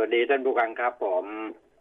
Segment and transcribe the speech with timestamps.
[0.00, 1.24] วัสดีท่านผู้ฟังครับ ผม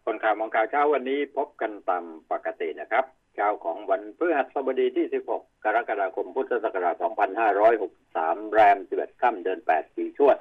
[0.06, 3.06] คนข่าวมองข่าวเช้าวันนี้พบกันตามปกตินะครับ
[3.36, 5.44] เช้าของวันพฤหัสบดีที่ 16 ก
[5.76, 6.96] รกฎาคมพุทธศักราช
[7.74, 10.38] 2563 แรม 11ค่ำเดือน 8 ปีชวด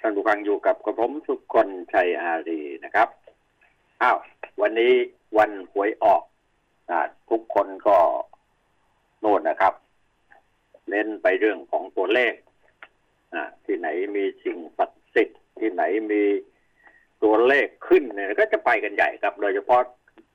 [0.00, 3.08] ท่านผู้ฟังอยู่กับกระผมสุคนชัยอารีนะครับ
[4.02, 4.18] อ้าว
[4.60, 4.92] วันนี้
[5.38, 6.22] วันหวยออก
[6.90, 7.00] อะ
[7.30, 7.98] ทุกคนก็
[9.20, 9.74] โน่นนะครับ
[10.88, 12.34] เน้นไปเรื่องของตัวเลข
[13.64, 16.22] ที่ไหนมีสิ่งศักดิ์สิทธิ์ ที่ไหนมี
[17.22, 19.82] ตัวเลขขึ้นเนี่ยก็จะไปกันใหญ่ครับ โดยเฉพาะ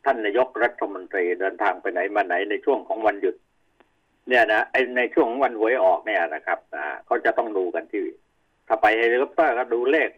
[0.06, 3.36] ท่านนายกรัฐมนตรีเดินทางไปไหนมาไหนในช่วงของวันหยุด
[4.28, 8.06] เนี่ยนะไอในช่วงของวันหวยออกเนี่ยนะครับอ่าเขาจะต้องดูกันที่
[8.68, 10.10] ถ้าไปเฮลิคอปเตอร์ก็ดูเลข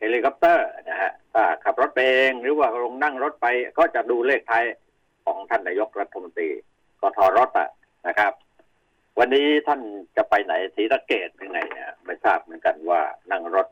[0.00, 3.46] เฮลิคอปเตอร์นะฮะถ้าขับรถไปเองหรือว่าลงนั่งรถไป
[3.78, 4.64] ก็จะดูเลขท้าย
[5.24, 6.48] ของท่านนายกรัฐมนตรี
[7.00, 7.68] กทรถอะ
[8.08, 8.32] นะครับ
[9.18, 9.80] วันนี้ท่าน
[10.16, 13.66] จะไปไหนศรีสะเกดยังไงเนี่ยไม่ทราบเหมือนกันว่านั่งรถ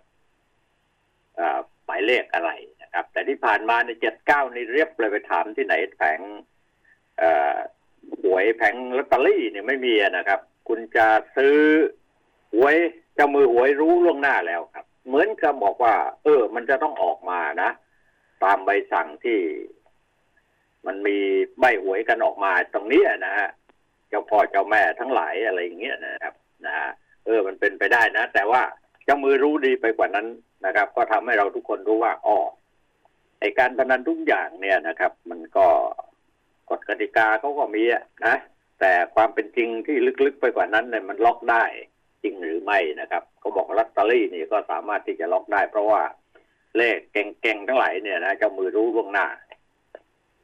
[1.86, 2.50] หมายเลขอะไร
[2.82, 6.20] นะครับ แต่ที่ผ่านมาในเจ็ดเก้านี่เรียบเลยไปถามที่ไหนแผง
[8.22, 11.56] หวยแผงลอตเตอรี่เนี่ยไม่มีนะครับ คุณจะซื้อ
[12.54, 12.76] หวย
[13.14, 17.70] เจ้ามือหวยรู้ล่วงหน้าแล้วครับ เหมือนกับบอกว่า เออ มันจะต้องออกมานะ
[18.44, 19.38] ตามใบสั่งที่
[20.86, 21.18] มันมี
[21.60, 23.48] ใบหวยกันออกมาตรงนี้นะฮะ
[24.08, 26.34] เจ้าพ่อเจ้าแม่ทั้งหลายอะไรอย่างเงี้ยนะครับ
[26.66, 26.90] นะฮะ
[27.24, 28.62] เออ มันเป็นไปได้นะ แต่ว่า
[29.04, 30.26] เจ้ามือรู้ดีไปกว่านั้น
[30.66, 32.36] นะครับ ก็ทำให้เราทุกคนรู้ว่าอ๋อ
[33.40, 35.66] ไอการพนันทุกอย่างเนี่ยนะครับ มันก็
[36.70, 38.36] กฎกติกาเขาก็มีอะนะ
[38.80, 41.64] แต่ความเป็นจริงที่ลึกๆไปกว่านั้นเนี่ยมันล็อกได้
[42.22, 46.02] จริงหรือไม่นะครับเขาบอกลอตเตอรี่นี่ก็สามารถที่จะล็อกได้ เพราะว่า
[46.76, 49.26] เลขเก่งๆทั้งหลายเนี่ยนะเจ้ามือรู้ล่วงหน้า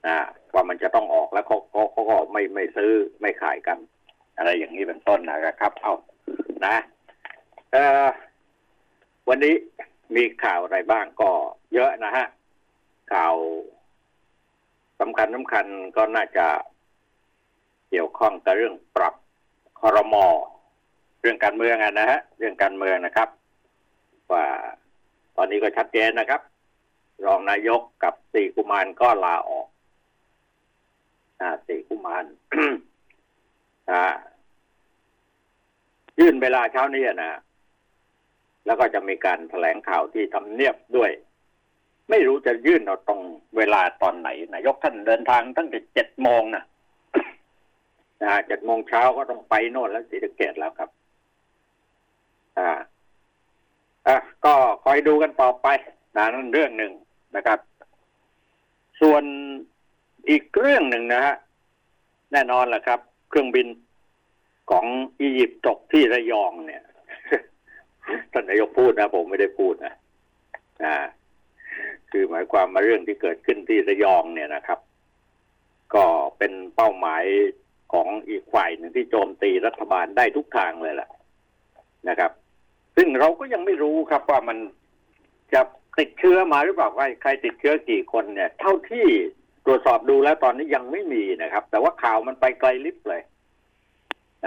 [0.06, 0.16] นะ
[0.54, 3.78] ว่ามันจะต้องออกแล้วเขาเขาเขาก็ไม่ไม่ซื้อไม่ขายกัน
[4.36, 5.94] อะไรอย่างนี้เป็นต้นนะครับ เอา
[6.66, 6.76] นะ
[7.72, 7.76] เอ
[8.06, 8.08] อ
[9.28, 9.54] วันนี้
[10.14, 11.30] มีข่าวอะไรบ้างก็
[11.74, 12.26] เยอะนะฮะ
[13.12, 13.34] ข่าว
[15.00, 16.46] สำคัญสำคัญก็น่าจะ
[17.90, 19.14] เกี่ยวข้องกับเรื่องปรับ
[19.80, 20.26] คอรมอ
[21.20, 23.28] เรื่องการเมืองนะฮะ เรื่องการเมืองนะครับ
[24.32, 24.44] ว่า
[25.36, 26.40] ตอนนี้ก็ชัดเจนนะครับ
[27.26, 29.66] รองนายกกับสี่กุมารก็ลาออก
[31.40, 32.24] อ่าสี่กุมาร
[33.90, 34.02] อ่า
[36.18, 37.40] ยื่นเวลาเช้านี้นะ
[38.66, 41.10] แล้วก็จะมีการแถลงข่าวที่ทำเนียบด้วย
[42.10, 43.20] ไม่รู้จะยื่นเอาตรง
[43.56, 46.64] เวลาตอนไหนนายกท่านเดินทางตั้งแต่เจ็ดโมงนะ
[48.22, 50.90] นะเจ็ดโมงเช้าก็ต้องไปโน่นแล้วศรีสเกดแล้วครับ
[52.58, 52.70] อ่า
[54.08, 54.54] อะก็
[54.84, 55.66] คอยดูกันต่อไป
[56.16, 56.92] นะนั่นเรื่องหนึ่ง
[57.36, 57.58] นะครับ
[59.00, 59.22] ส่วน
[60.28, 61.36] อีกเรื่องหนึ่งนะฮะ
[62.32, 63.66] แน่นอนแหละครับ เครื่องบิน
[64.70, 64.86] ของ
[65.20, 66.82] อียิปต์ตกที่ระยองเนี่ย
[68.32, 69.94] ท่านนายกพูดนะ ผมไม่ได้พูดนะ
[70.84, 70.96] อ่า
[72.10, 74.80] คือหมายความมาเรื่องที่เกิดขึ้นที่ระยองเนี่ยนะครับ
[75.94, 76.04] ก็
[76.38, 77.24] เป็นเป้าหมาย
[77.92, 81.08] ของอีกฝ่ายหนึ่งที่โจมตีรัฐบาลได้ทุกทางเลยล่ะ
[82.08, 82.32] นะครับ
[82.96, 84.58] ซึ่งเราก็ยังไม่รู้ครับว่ามัน
[85.52, 85.60] จะ
[85.98, 89.06] ติดเชื้อมาหรือเปล่าใครใครติดเชื้อกี่คนเนี่ย เท่าที่
[89.66, 93.22] ตรวจสอบดูแล้วตอนนี้ยังไม่มีนะครับ แต่ว่าข่าวมันไปไกลลิบเลย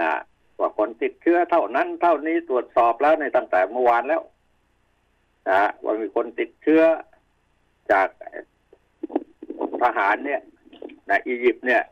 [0.02, 0.20] ะ
[0.60, 4.22] ว่าคนติดเชื้อเท่านั้น เท่านี้ตรวจสอบแล้วในตั้งแต่เมื่อวานแล้ว
[5.50, 6.82] นะว่ามีคนติดเชื้อ
[7.92, 8.08] จาก
[9.82, 10.40] ทหารเนี่ย
[11.10, 11.82] นะอียิปต์เนี่ย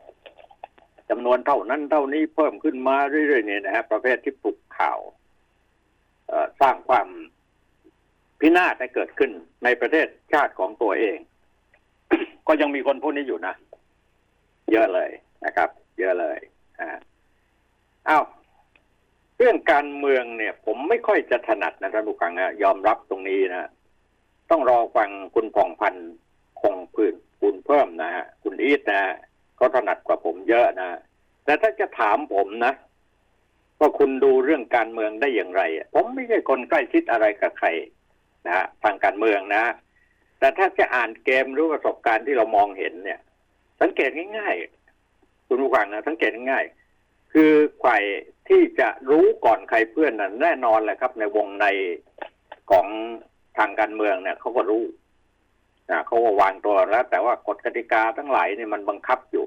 [1.09, 4.99] จำนวนเท่านั้นเท่านี้เพิ่มขึ้นมาเรื่อยๆเนี่ยนะฮะประเภทที่ปลุกข่าว
[6.61, 7.07] สร้างความ
[8.39, 9.31] พินาศให้เกิดขึ้น
[9.63, 11.17] ในประเทศชาติของตัวเอง
[12.47, 13.53] ก็ยังมีคนพวกนี้อยู่นะ
[14.71, 15.09] เยอะเลย
[15.45, 15.69] นะครับ
[15.99, 16.39] เยอะเลย
[16.79, 16.89] อ่า
[18.09, 18.23] อ้าว
[19.37, 23.69] เรื่องการเมืองเนี่ย ผมไม่ค่อยจะถนัดนะท่านผู้ฟังนะยอมรับตรงนี้นะ
[24.49, 26.07] ต้องรอฟังคุณผ่องพันธ์
[26.61, 29.15] คงพื้นคุณเพิ่มนะฮะคุณอีทนะฮะ
[29.55, 30.99] เขาถนัดกว่าผมเยอะนะ
[31.45, 32.73] แต่ถ้าจะถามผมนะ
[33.79, 35.61] ว่าคุณดูเรื่องการเมืองได้อย่างไร
[35.95, 37.67] ผมไม่ใช่คนใกล้ชิดอะไรกับใคร
[38.45, 39.63] นะฮะทางการเมืองนะ
[40.39, 43.19] แต่ถ้าจะอ่านเกมหรือประสบการณ์ที่เรามองเห็นเนี่ย
[43.81, 46.65] สังเกตง่ายๆ คุณผู้ฟังนะสังเกตง่าย
[47.33, 47.51] คือ
[47.83, 48.03] ฝ่าย
[48.47, 51.65] ที่จะรู้ก่อนใครเพื่อนนั้นแน่นอนแหละครับ ในวงใน
[52.71, 52.87] ของ
[53.57, 54.83] ทางการเมืองเนี่ยเขาก็รู้
[55.89, 59.45] นะเขาก็วางตัวแล้ว แต่ว่ากฎกติกาทั้งหลายเนี่ยมันบังคับอยู่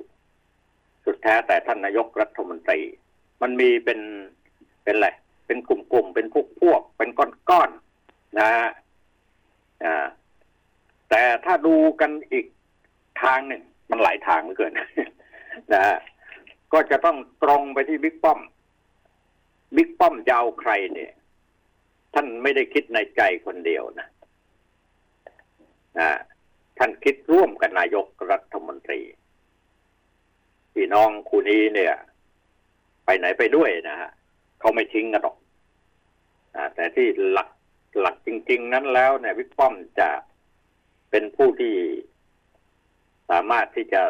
[1.04, 2.80] สุดแท้แต่ท่านนายกรัฐมนตรี
[3.42, 4.00] มันมีเป็น
[4.84, 5.08] เป็นอะไร
[5.46, 7.10] เป็นกลุ่มๆเป็นพวกพวก เป็น
[7.50, 8.68] ก้อนๆนะฮะ
[9.84, 10.06] อ่า
[11.10, 12.46] แต่ถ้าดูกันอีก
[13.22, 14.72] ทางหนึ่ง มันหลายทางเหลือเกิน
[15.72, 15.96] นะฮะ
[16.72, 18.40] ก็จะต้องตรงไปที่บิ๊กป้อม
[19.76, 21.12] บิ๊กป้อมจะเอาใครเนี่ย
[22.14, 24.08] ท่านไม่ได้คิดในใจคนเดียวนะ
[25.98, 26.10] นะ
[26.78, 29.00] ท่านคิดร่วมกับนายกรัฐมนตรี
[30.72, 31.94] พี่น้องคู่นี้เนี่ย
[33.04, 34.10] ไปไหนไปด้วยนะฮะ
[34.60, 35.36] เขาไม่ทิ้งกันหรอก
[36.54, 37.48] อแต่ที่หลัก
[38.00, 40.10] หลักจริง ๆ นั้นแล้วเนี่ยวิกป้อมจะ
[41.10, 41.74] เป็นผู้ที่
[43.30, 44.02] สามารถที่จะ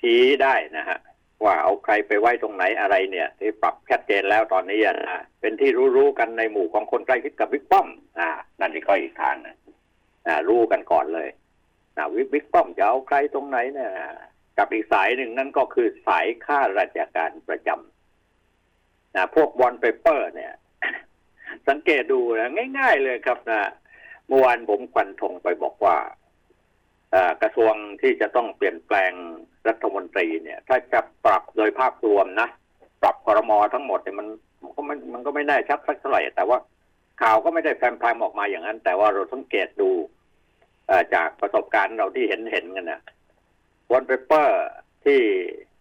[0.00, 0.98] ชี้ได้นะฮะ
[1.44, 8.28] ว่าเอาใครไปไว้ตรงไหนอะไรเนี่ย ที่ปรับชัดเจนแล้วตอนนี้นะเป็นที่รู้ๆกันในหมู่ของคนใกล้ชิดกับวิกป้อมอ่า
[8.60, 9.56] นั่นก็อีกทางนะ
[10.26, 11.28] อ่ารู้กันก่อนเลย
[11.96, 13.90] นะวิกป้อมจะเอาใครตรงไหนเนี่ย
[14.58, 20.52] กับอีกสายหนึ่งนั่นก็คือสายข้าราชการประจำนะพวกบอลเปเปอร์เนี่ย
[21.68, 23.62] สังเกตดูนะง่าย ๆเลยครับนะ
[24.28, 25.96] เมื่อวานผมควันทงไปบอกว่า
[27.42, 29.12] กระทรวงที่จะต้องเปลี่ยนแปลง
[29.68, 32.48] รัฐมนตรีเนี่ย ถ้าจะปรับโดยภาพรวมนะ
[33.02, 34.28] ปรับครมทั้งหมดเนี่ยมัน
[34.62, 36.58] มันก็ไม่มันก็ไม่แน่ชัดสักเท่าไหร่ แต่ว่า
[37.22, 39.90] ข่าวก็ไม่ได้แพลมออกมาอย่างนั้น แต่ว่าเราสังเกตดู
[41.14, 43.00] จากประสบการณ์เราที่เห็นเห็นกันนะ
[43.92, 44.60] วอลเปเปอร์
[45.04, 45.20] ที่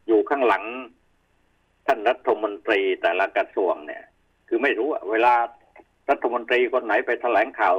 [0.08, 0.64] อยู่ข้างหลัง
[1.88, 4.04] ท่านรัฐมนตรีแต่ละกระทรวงเนี่ย
[4.48, 5.34] คือไม่รู้เวลา
[6.10, 7.76] รัฐมนตรีคนไหนไปแถลงข่าว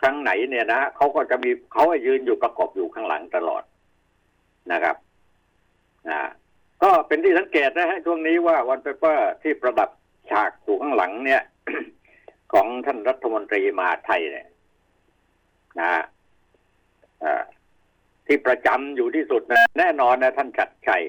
[0.00, 3.62] ครั้งไหนเนี่ยนะเขาก็จะมีเขายืนอยู่ประกอบอยู่ข้างหลังตลอด
[4.72, 4.96] นะครับ
[6.08, 6.20] อ่า
[6.82, 9.90] ก็เป็นที่สังเกตนะฮะช่วงนี้ว่าวอลเปเปอร์ที่ประดับ
[10.30, 11.42] ฉากอยู่ข้างหลังเนี่ย
[12.52, 14.48] ของท่านรัฐมนตรีมหาดไทยเนี่ย
[15.80, 16.02] นะ
[17.24, 17.42] อ่า
[18.26, 21.02] ที่ประจำอยู่ที่สุดนะแน่นอนนะ ท่านชัดชัย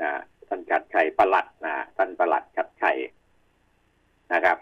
[0.00, 2.98] อ่าท่านชัดชัยประหลัดนะท่านประหลัดชัดชัย
[4.32, 4.58] นะครับ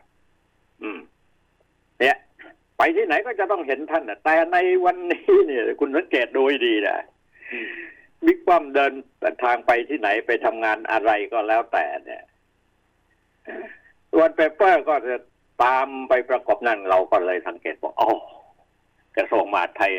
[0.83, 0.99] อืม
[2.01, 2.17] เนี่ย
[2.79, 6.99] ไปที่ไหนก็จะต้องเห็นท่านนะแต่ในวันนี้เนี่ย คุณสังเกตดูดีนะ
[8.27, 8.87] บิ๊กป้อมเดิ
[9.33, 12.25] นทางไปที่ไหนไปทำงานอะไรก็แล้วแต่ เนี่ย
[14.19, 15.17] วันเปเปอร์ก็จะ
[15.65, 18.09] ตามไปประกอบนั่นเราก็เลยสังเกตว่าโอ้
[19.17, 19.93] กระทรวงมหาดไทย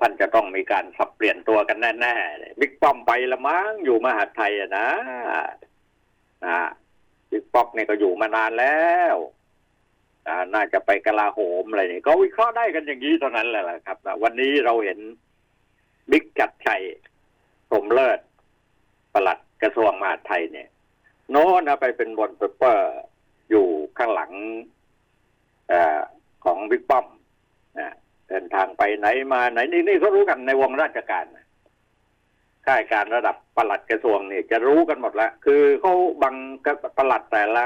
[0.00, 4.88] ท่านจะต้องมีการสับเปลี่ยนตัวกันแน่ๆบิ๊กป้อมไปละมั้งอยู่มหาดไทยอะนะ
[6.44, 6.58] นะ
[7.30, 8.84] บิ๊กป้อมเนี่ยก็อยู่มานานแล้
[9.14, 9.16] ว
[10.54, 14.98] น่าจะไปกลาโหมอะไรนี่ก็วิเคราะห์ได้กันอย่างนี้เท่านั้นแหละครับวันนี้เราเห็น
[16.10, 16.82] บิ๊กจัดชัย
[17.70, 18.18] สมเลิศ
[19.14, 20.68] ประหลัดกระทรวงมหาดไทยเนี่ย
[21.30, 22.94] โน้นไปเป็นบนเปเปอร์
[23.50, 23.66] อยู่
[23.98, 24.32] ข้างหลัง
[25.72, 25.74] อ
[26.44, 27.06] ของบิ๊กป้อม
[27.78, 27.94] นะ
[28.28, 31.24] เดินทางไปไหนมาไหนนี่นี่เขารู้กันในวงราชการ
[32.66, 35.92] ข้าราชการระดับประหลัดกระทรวงเนี่ยจะรู้กันหมดแล้วคือเขา
[36.22, 36.34] บัง
[36.98, 37.64] ประหลัดแต่ละ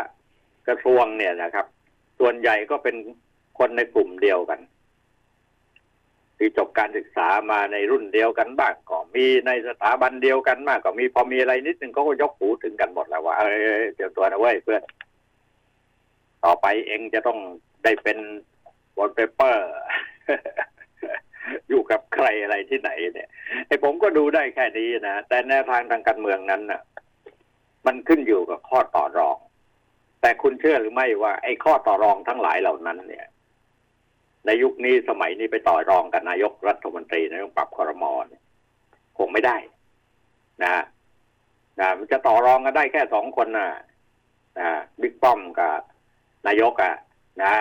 [0.68, 1.66] กระทรวงเนี่ยนะครับ
[2.18, 2.96] ส่วนใหญ่ก็เป็น
[3.58, 4.60] คนในกลุ่มเดียวกัน
[6.38, 13.44] ที่จบการศึกษามาในรุ่นเดียวกันบ้างก็มีในสถาบันเดียวกันมากก็มีพอมีอะไรนิดนึงเขาก็ยกหูถึงกันหมดแล้วว่าเอ
[13.78, 14.82] อเตรียมตัวนะเว้ยเพื่อน
[16.44, 17.38] ต่อไปเอ็งจะต้อง
[17.84, 18.18] ได้เป็น
[18.98, 19.68] วอลเปเปอร์
[21.68, 23.28] อยู่กับใครอะไรที่ไหน เนี่ย
[23.66, 26.80] ไอ้ผมก็ดูได้แค่นี้นะแต่แนวทางทางการเมืองนั้นน่ะ
[27.86, 29.38] มันขึ้นอยู่กับข้อต่อรอง
[30.20, 33.26] แต่คุณเชื่อหรือไม่ว่า ไอ้ข้อต่อรองทั้งหลายเหล่านั้นเนี่ย
[34.46, 38.42] ในยุคนี้สมัยนี้ไปต่อรองกับนายกรัฐมนตรีนายกปรับคอรมอเนี่ย
[39.18, 39.56] คงไม่ได้
[40.62, 40.82] นะ
[41.80, 43.68] นะมันจะต่อรองกันได้แค่สองคนนะ
[44.58, 44.68] นะ
[45.00, 45.72] บิ๊กป้อมกับ
[46.46, 46.94] นายกอะ
[47.42, 47.54] นะ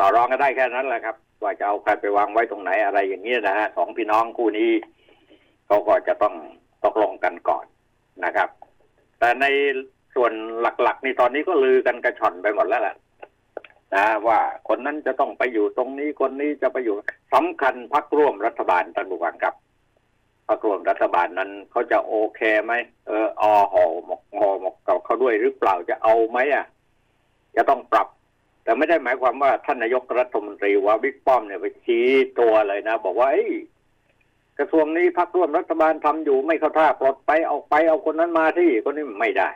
[0.00, 4.70] ต่อรองกันได้แค่นั้นแหละครับ ว่าจะเอาใครไปวางไว้ตรงไหนอะไรอย่างเงี้ยนะฮะสองพี่น้องคู่นี้
[5.66, 6.34] เขาก็จะต้อง
[6.84, 7.64] ตกลงกันก่อน
[8.24, 8.48] นะครับ
[9.18, 9.46] แต่ใน
[10.14, 12.96] ส่วนหลักๆนี่ตอนนี้ก็ลือกันกระชอนไปหมดแล้วแหละ
[13.94, 14.38] นะว่า
[14.68, 16.96] คนนั้นจะต้องไปอยู่ตรงนี้คนนี้จะไปอยู่
[17.34, 19.54] สำคัญพักร่วมรัฐบาลท่านผู้การครับ
[20.48, 22.72] พักร่วมรัฐบาลนั้นเขาจะโอเคไหม
[23.06, 26.64] เอออห่อหมกงอหมกกับเขาด้วยหรือเปล่าจะเอาไหมอะ
[27.56, 28.08] จะต้องปรับ
[28.64, 32.06] แต่ไม่ได้หมายความว่าท่านนายกรัฐมนตรีว่าบิ๊กป้อมเนี่ยไปชี้
[32.40, 33.44] ตัวเลยนะ บอกว่าไอ้
[34.58, 39.50] กระทรวงนี้พักร่วมรัฐบาลทำอยู่ไม่เข้าท่าปลดไปเอาไปเอาคนนั้นมาที่คนนี้ไม่ได้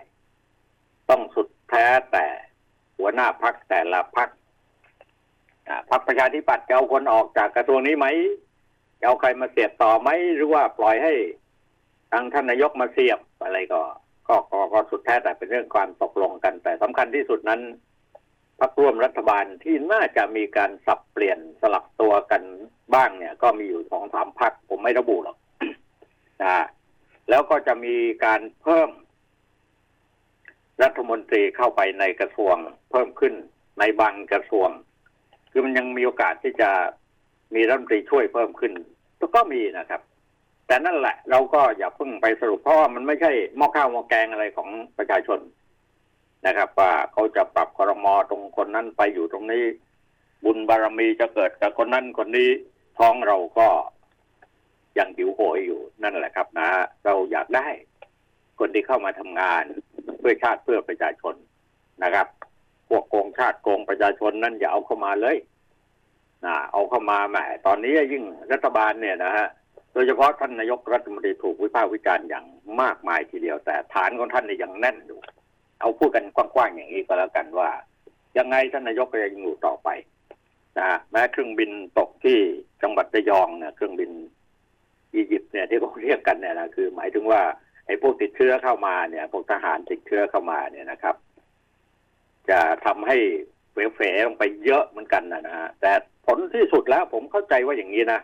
[1.10, 2.26] ต้องสุดแท้แต่
[2.98, 4.28] หัวหน้าพักแต่ละพัก
[5.90, 8.06] พักประชาธิปัตย์จะเอาคนออกจากกระทรวงนี้ไหม
[9.00, 11.12] จะเอาใครมาเสียบต่อไหมหรือว่าปล่อยให้
[12.12, 13.80] ทางท่านนายกมาเสียบอะไรก็
[14.28, 17.60] ก็ก็ก็สุดแท้แต่เป็นเรื่องความตกลงกัน แต่สำคัญที่สุดนั้น
[18.60, 22.42] พักร่วมรัฐบาลที่น่าจะมีการสับเปลี่ยนสลับตัวกัน
[22.94, 25.36] บ้างเนี่ย ก็มีอยู่สองสามพักผมไม่ระบุหรอก
[26.42, 26.64] นะ
[27.30, 28.90] แล้วก็จะมีการเพิ่ม
[30.82, 32.56] รัฐมนตรีเข้าไปในกระทรวง
[32.90, 33.34] เพิ่มขึ้น
[33.78, 34.68] ในบางกระทรวง
[35.50, 36.70] คือมันยังมีโอกาสที่จะ
[37.54, 38.72] มีรัฐมนตรีช่วยเพิ่มขึ้น
[39.36, 40.00] ก็มีนะครับ
[40.66, 45.40] แต่นั่นแหละ เราก็อย่าเพิ่งไปสรุปเพราะว่ามันไม่ใช่หม้อข้าวหม้อแกงอะไรของประชาชน
[46.46, 49.64] นะครับ ว่าเขาจะปรับคอรมอตรงคนนั้นไปอยู่ตรงนี้
[50.44, 52.50] บุญบารมีจะเกิดกับคนนั้นคนนี้
[52.98, 53.68] ท้องเราก็
[54.98, 56.68] ยังหิวโหยอยู่นั่นแหละครับนะ
[57.04, 57.66] เราอยากได้
[58.58, 59.64] คนที่เข้ามาทำงาน
[60.20, 61.34] เพื่อชาติเพื่อประชาชน
[62.02, 62.26] นะครับ
[62.88, 65.36] พวกโกงชาติโกงประชาชนนั่นอย่าเอาเข้ามาเลย
[66.44, 69.46] นะเอาเข้ามาแหมตอนนี้ยิ่งรัฐบาลเนี่ยนะฮะ
[69.92, 72.44] โดยเฉพาะท่านนายกรัฐมนตรีถูกวิพากษ์วิจารณ์อย่าง
[72.82, 75.18] มากมายทีเดียว แต่ฐานของท่านเนี่ยยังแน่นอยู่
[75.80, 77.68] เอาพูดกันกว้างๆอย่างนี้ก็แล้วกันว่า
[78.38, 79.88] ยังไงท่านนายกก็ยังอยู่ต่อไป
[80.78, 82.38] นะแม้เครื่องบินตกที่
[82.82, 84.10] จังหวัดระยองเนี่ยเครื่องบิน
[85.14, 87.40] อียิปต์เนี่ยที่เขาเรียกกันเนี่ยนะคือ หมายถึงว่า
[87.86, 91.16] ไอ้พวกติดเชื้อเข้ามาเนี่ย พวกทหารติดเชื้อเข้ามาเนี่ยนะครับ
[92.50, 93.18] จะทำให้
[93.72, 95.92] เฟ๋ๆลงไปเยอะเหมือนกันนะนะฮะแต่
[96.26, 98.20] ผลที่สุดแล้วผมเข้าใจว่าอย่างนี้นะ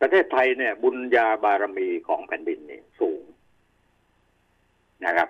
[0.00, 3.22] ประเทศไทยเนี่ย บุญญาบารมีของแผ่นดินนี่สูง
[5.06, 5.28] นะครับ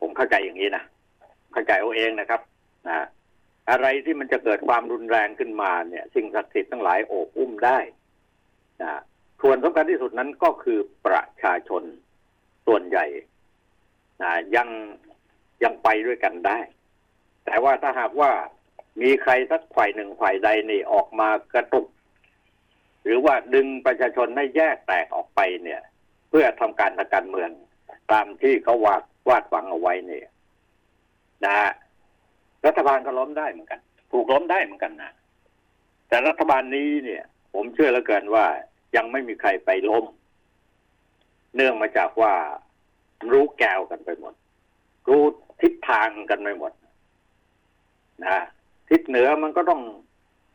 [0.00, 0.84] ผมเข้าใจอย่างนี้นะ
[1.52, 2.40] เข้าใจเอาเองนะครับ
[2.86, 3.06] นะ
[3.70, 7.78] อะไรที่มันจะเกิดความรุนแรงขึ้นมาเนี่ย สิ่งศักดิ์สิทธิ์ทั้งหลายโอบอุ้มได้
[8.82, 9.00] นะ
[9.42, 11.82] ส่วนสำคัญที่สุดนั้นก็คือประชาชน
[12.66, 13.06] ส่วนใหญ่
[14.56, 14.68] ยัง
[15.64, 16.58] ยังไปด้วยกันได้
[17.44, 18.32] แต่ว่าถ้าหากว่า
[19.02, 21.86] มีใครสักฝ่ายหนึ่งฝ่ายใดนี่ออกมากระตุก
[23.02, 25.80] หรือว่าดึงประชาชนให้แยกแตกออกไปเนี่ย
[26.28, 27.50] เพื่อทำการทางการเมือง
[28.12, 30.26] ตามที่เขาวาดวาดหวังเอาไว้เนี่ย
[31.44, 31.70] นะฮะ
[32.66, 33.80] รัฐบาลก็ล้มได้เหมือนกัน
[34.12, 35.12] ถูกล้มได้เหมือนกันนะ
[36.08, 37.22] แต่รัฐบาลนี้เนี่ย
[37.54, 38.46] ผมเชื่อเหลือเกินว่า
[38.96, 40.04] ยังไม่มีใครไปล้ม
[41.56, 42.32] เนื่องมาจากว่า
[43.32, 44.34] รู้แกวกันไปหมด
[45.08, 45.22] รู้
[45.60, 46.72] ทิศทางกันไปหมด
[48.22, 48.42] นะ
[48.90, 49.80] ทิศเหนือมันก็ต้อง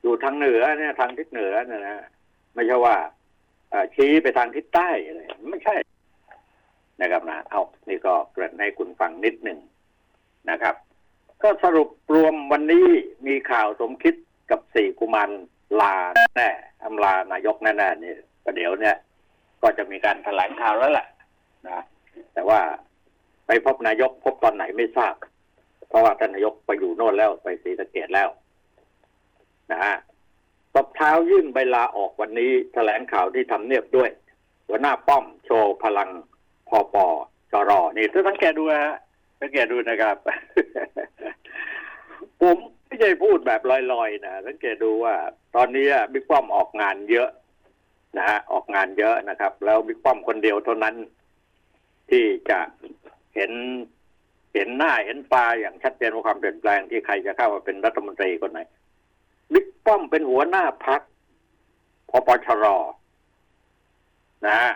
[0.02, 2.08] อยู่ทางเหนือเนี่ย ทางทิศเหนือนะนะ
[2.54, 2.96] ไม่ใช่ว่า
[3.96, 5.76] ชี้ไปทางทิศใต้อะไรไม่ใช่
[7.02, 9.60] นะครับนะเอานี่ก็เกริ่นให้คุณฟังนิดหนึ่ง
[10.50, 10.76] นะครับ
[11.44, 12.88] ก็สรุปรวมวันนี้
[13.28, 14.16] มีข่าวสมคิด
[14.52, 15.30] กับสี่กุมาร
[15.82, 15.94] ลา
[16.36, 16.50] แน่
[16.84, 18.98] อำลานายกแน่ๆนี่ประเดี๋ยวเนี่ย
[19.62, 21.08] ก็จะมีการแถลงข่าวแล้วแหละ
[21.68, 21.84] นะ
[22.34, 22.60] แต่ว่า
[23.48, 25.16] ไปพบนายกพบตอนไหนไม่ทราบ
[25.90, 28.30] เพราะว่าท่านนายกไปอยู่โน่นแล้วไปศรีสะเกดแล้ว
[29.72, 29.96] นะฮะ
[30.76, 34.10] ตบเท้ายื่นใบลาออกวันนี้แถลงข่าวที่ทำเนียบด้วย
[34.68, 36.10] หัวหน้าป้อมโชว์พลัง
[36.70, 37.08] พอปอ
[37.52, 38.98] จรอนี่ถ้าสังเกตดูนะ
[39.42, 40.16] สังเกตดูนะครับ
[42.40, 45.16] ผมไม่ใช่พูดแบบลอยๆนะสังเกตดูว่า
[45.56, 47.30] ตอนนี้บิ๊กป้อมออกงานเยอะ
[48.18, 50.96] นะฮะออกงานเยอะนะครับ แล้วบิ๊กป้อมคนเดียวเท่านั้น
[52.10, 52.60] ที่จะ
[53.36, 53.52] เห็น
[54.54, 58.60] เห็นหน้าเห็นตาอย่างชัดเจนว่าความเปลี่ยนแปลงที่ใครจะเข้ามาเป็นรัฐมนตรีคนไหน
[59.54, 61.02] บิ๊กป้อมเป็นหัวหน้าพัก
[62.10, 62.66] พปชร
[64.46, 64.72] นะฮะ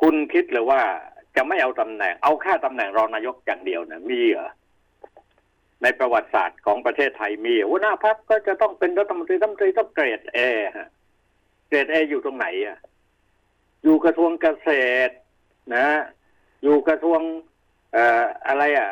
[0.00, 0.80] คุณคิดหรือว่า
[1.36, 4.50] จะไม่เอาตำแหน่ง เอาค่ตำแหน่งรองนายกอย่างเดียวนะมีเหรอ
[5.82, 10.38] ในประวัติศาสตร์ของประเทศไทยมีหัวหน้าพักก็จะต้องเป็นรัฐมนตรีรัฐมนตรีต้องเกรดเอ
[10.76, 10.88] ฮะ
[11.70, 12.78] เกรดเออยู่ตรงไหนอะ
[13.82, 14.68] อยู่กระทรวงเกษ
[15.08, 15.14] ตร
[15.74, 15.86] นะ
[16.62, 17.20] อยู่กระทรวง
[17.92, 18.90] เอ่ออะไรอะ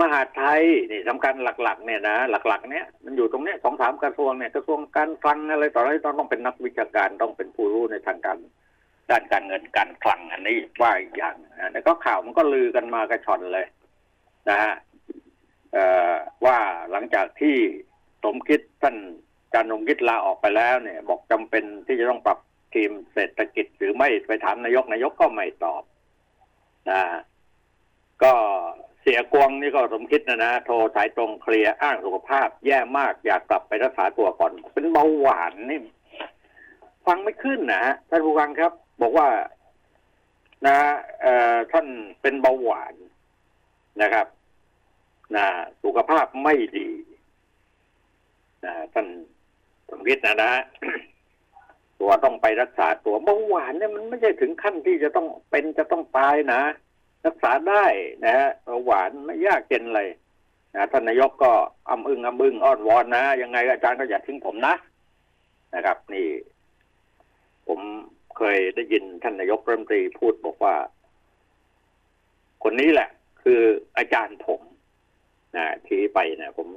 [0.00, 8.38] มหาไทยนี่สำคัญหลัก ๆ เนี่ยนะหลัก ๆ เนี่ยมันอยู่ตรงเนี้ยสองสามกระทรวงเนี่ยกระทรวงการคลังอะไรต่ออะไรต้องต้องเป็นนักวิชาการต้องเป็นผู้รู้ในทางการ
[9.10, 13.66] ด้านการเงินการคลังอันนี้ว่าอีกอย่างนะแต่ก็ข่าวมันก็ลือกันมากระชอนเลย
[14.48, 14.74] นะฮะ
[16.44, 16.58] ว่า
[16.90, 17.56] หลังจากที่
[18.24, 18.96] สมคิดท่าน
[19.54, 22.38] จารนงคิดลาออกไปแล้วเนี่ย บอกจำเป็นที่จะต้องปรับ
[22.74, 25.82] ทีมเศรษฐกิจหรือไม่ไปถามนายกนายกก็ไม่ตอบ
[26.90, 27.00] นะ
[28.22, 28.32] ก็
[29.00, 35.80] เสียกวงนี่ก็สมคิดนะนะโทรสายตรงเคลียร์อ้างสุขภาพ แย่มากอยากกลับไปรักษาตัวก่อน เป็นเบาหวานนี่
[37.06, 39.28] ฟังไม่ขึ้นนะท่านผู้ฟังครับ บอกว่า
[40.66, 40.76] นะ
[41.22, 41.86] เอ่อท่าน
[42.22, 42.94] เป็นเบาหวาน
[44.02, 44.26] นะครับ
[45.36, 45.46] นะ
[45.82, 46.88] สุขภาพไม่ดี
[48.64, 49.06] นะท่าน
[49.88, 50.52] สมคิดนะนะ
[52.00, 56.62] ตัวต้องไปรักษาตัวเบาหวานเนี่ยมันไม่ใช่ถึงขั้นที่จะต้องเป็นจะต้องตายนะ
[57.26, 57.84] รักษาได้
[58.24, 58.48] นะฮะ
[58.84, 60.08] หวานไม่ยากเกินเลย
[60.74, 61.52] นะท่านนายกก็
[61.90, 64.74] อำอึงอำอึงอ้อนวอนนะ ยังไงอาจารย์ก็อย่าทิ้งผมนะ
[65.74, 66.26] นะครับ นี่
[67.68, 67.80] ผม
[68.36, 70.74] เคยได้ยินท่านนายกรัฐมนตรีพูดบอกว่า
[72.62, 73.08] คนนี้แหละ
[73.42, 73.60] คือ
[73.98, 74.60] อาจารย์ผม
[75.56, 76.68] นะทีไปนะผม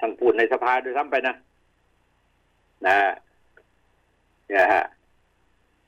[0.00, 1.34] ท่านพูดในสภาด้วยซ้ำไปนะ
[2.86, 2.96] นะ
[4.48, 4.84] เนี่ยฮะ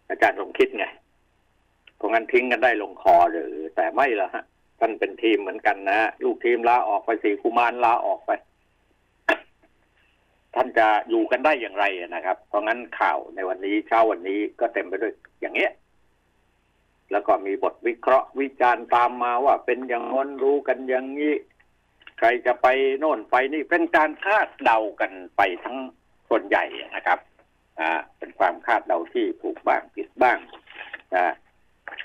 [0.09, 0.87] อาจารย์สมคิดไง
[1.97, 4.45] เพราะงั้นทิ้งกันได้ลงคอหรือ แต่ไม่ละฮะ
[4.81, 8.31] ท่านเป็นทีมเหมือนกันนะลูกทีมลาออกไปสี่กุมารลาออกไป
[10.55, 15.73] ท่านจะอยู่กันได้อย่างไรนะครับ เพราะงั้นข่าวในวันนี้เช้าวันนี้ก็เต็มไปด้วยอย่างเงี้ย
[17.11, 21.35] แล้วก็มีบทวิเคราะห์วิจารณ์ตามมาว่าเป็นอย่างน้นรู้กันอย่างนี้
[22.19, 22.67] ใครจะไป
[22.99, 25.79] โน่นไปนี่เป็นการคาดเดากันไปทั้ง
[26.29, 26.65] ส่วนใหญ่
[26.97, 27.19] นะครับ
[28.19, 30.39] เป็นความคาดเดาที่ถูกบ้างผิดบ้าง
[31.15, 31.35] นะ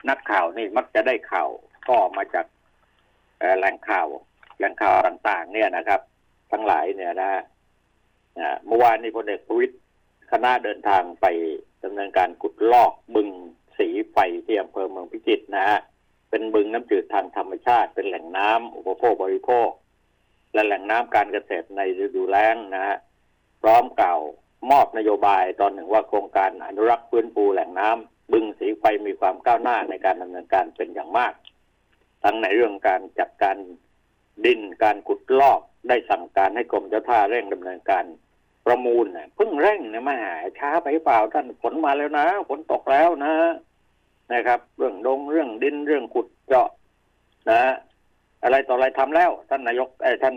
[0.09, 1.49] นักข่าวนี่มักจะได้ข่าว
[1.89, 2.45] ก็มาจาก
[3.57, 4.07] แหล่งข่าว
[4.57, 6.01] แหล่งข่าวต่างๆ เนี่ยนะครับ
[6.51, 7.31] ทั้งหลายเนี่ยนะ
[8.67, 9.75] เมื่อวานนี้พลเอกประวิตย
[10.31, 11.25] คณะเดินทางไป
[11.83, 13.29] ดำเนินการขุดลอกบึง
[13.77, 15.79] สีไฟที่อำเภอเมืองพิจิตรนะฮะ
[16.29, 19.69] เป็นบึงน้ำจืดทางธรรมชาติ เป็นแหล่งน้ำอุปโภคบริโภค
[20.53, 22.97] และแหล่งน้ำการเกษตรในฤดูแล้งนะฮะ
[23.61, 24.19] พร้อมกล่าว
[24.71, 31.33] มอบนโยบายตอนหนึ่งว่าโครงการอนุรักษ์ฟื้นฟูแหล่งน้ำบึงสีไฟมีความก้าวหน้าในการดำเนินการเป็นอย่างมาก
[32.23, 33.57] ทั้งในเรื่องการจัดการ
[34.45, 38.05] ดินการขุดลอกได้สั่งการให้กรมเจ้าท่าเร่งดำเนินการ
[38.65, 43.33] ประมูลเนี่ยเพิ่งเร่งนี่ยมาหาช้าไปเปล่าท่านฝนมาแล้วนะฝนตกแล้วนะ
[44.33, 46.69] นะครับ เรื่องดงเรื่องดินเรื่องขุดเจาะ
[47.49, 47.61] นะ
[48.43, 50.35] อะไรต่ออะไรทำแล้ว ท่านนายกไอ้ท่าน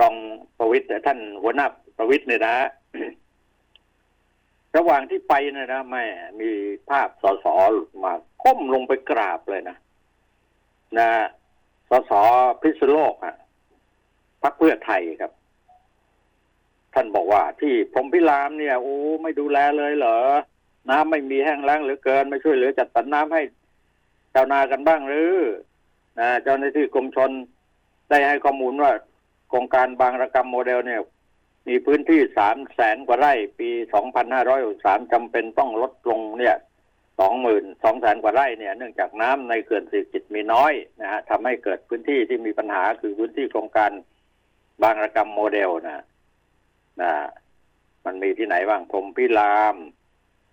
[0.00, 0.14] รอง
[0.58, 1.66] ประวิตรท่านหัวหน้า
[1.96, 2.56] ประวิตรเนี่ยนะ
[4.76, 6.04] ระหว่างที่ไปเนี่ยนะแม่
[6.40, 6.50] มี
[6.90, 7.46] ภาพสส
[8.02, 9.76] มาก้มลงไปกราบเลยนะ
[10.98, 11.08] นะ
[11.88, 12.12] สส
[12.60, 13.34] พิษณุโลกอะ
[14.42, 15.32] พักเพื่อไทยครับ
[16.94, 20.18] ท่านบอกว่าที่ผมพิรามเนี่ยโอ้ไม่ดูแลเลยเหรอ
[20.90, 23.42] น้ำไม่มีแห้งแล้งหรือเกิน ไม่ช่วยเหลือจัดสรรน้ำให้
[24.34, 25.34] ชาวนากันบ้างหรือ
[26.20, 27.30] นะเจ้าหน้าที่กรมชน
[28.10, 28.92] ได้ให้ข้อมูลว่า
[29.48, 31.00] โครงการบางระกรรมโมเดลเนี่ย
[31.68, 36.56] มีพื้นที่สามแสนกว่าไร่ ปีสองพันห้าร้อยสามจำเป็นต้องลดลงเนี่ย
[37.20, 43.90] สองหมื่นสองแสนกว่าไร่เนี่ยเนื่องจากน้ำในเขื่อนสิจิตมีน้อยนะฮะทำให้เกิดพื้นที่ที่มีปัญหาคือพื้นที่โครงการ
[44.82, 46.04] บางระกรรมโมเดลนะ
[47.02, 47.12] นะ
[48.04, 49.76] มันมีที่ไหนบ้างพรมพิราม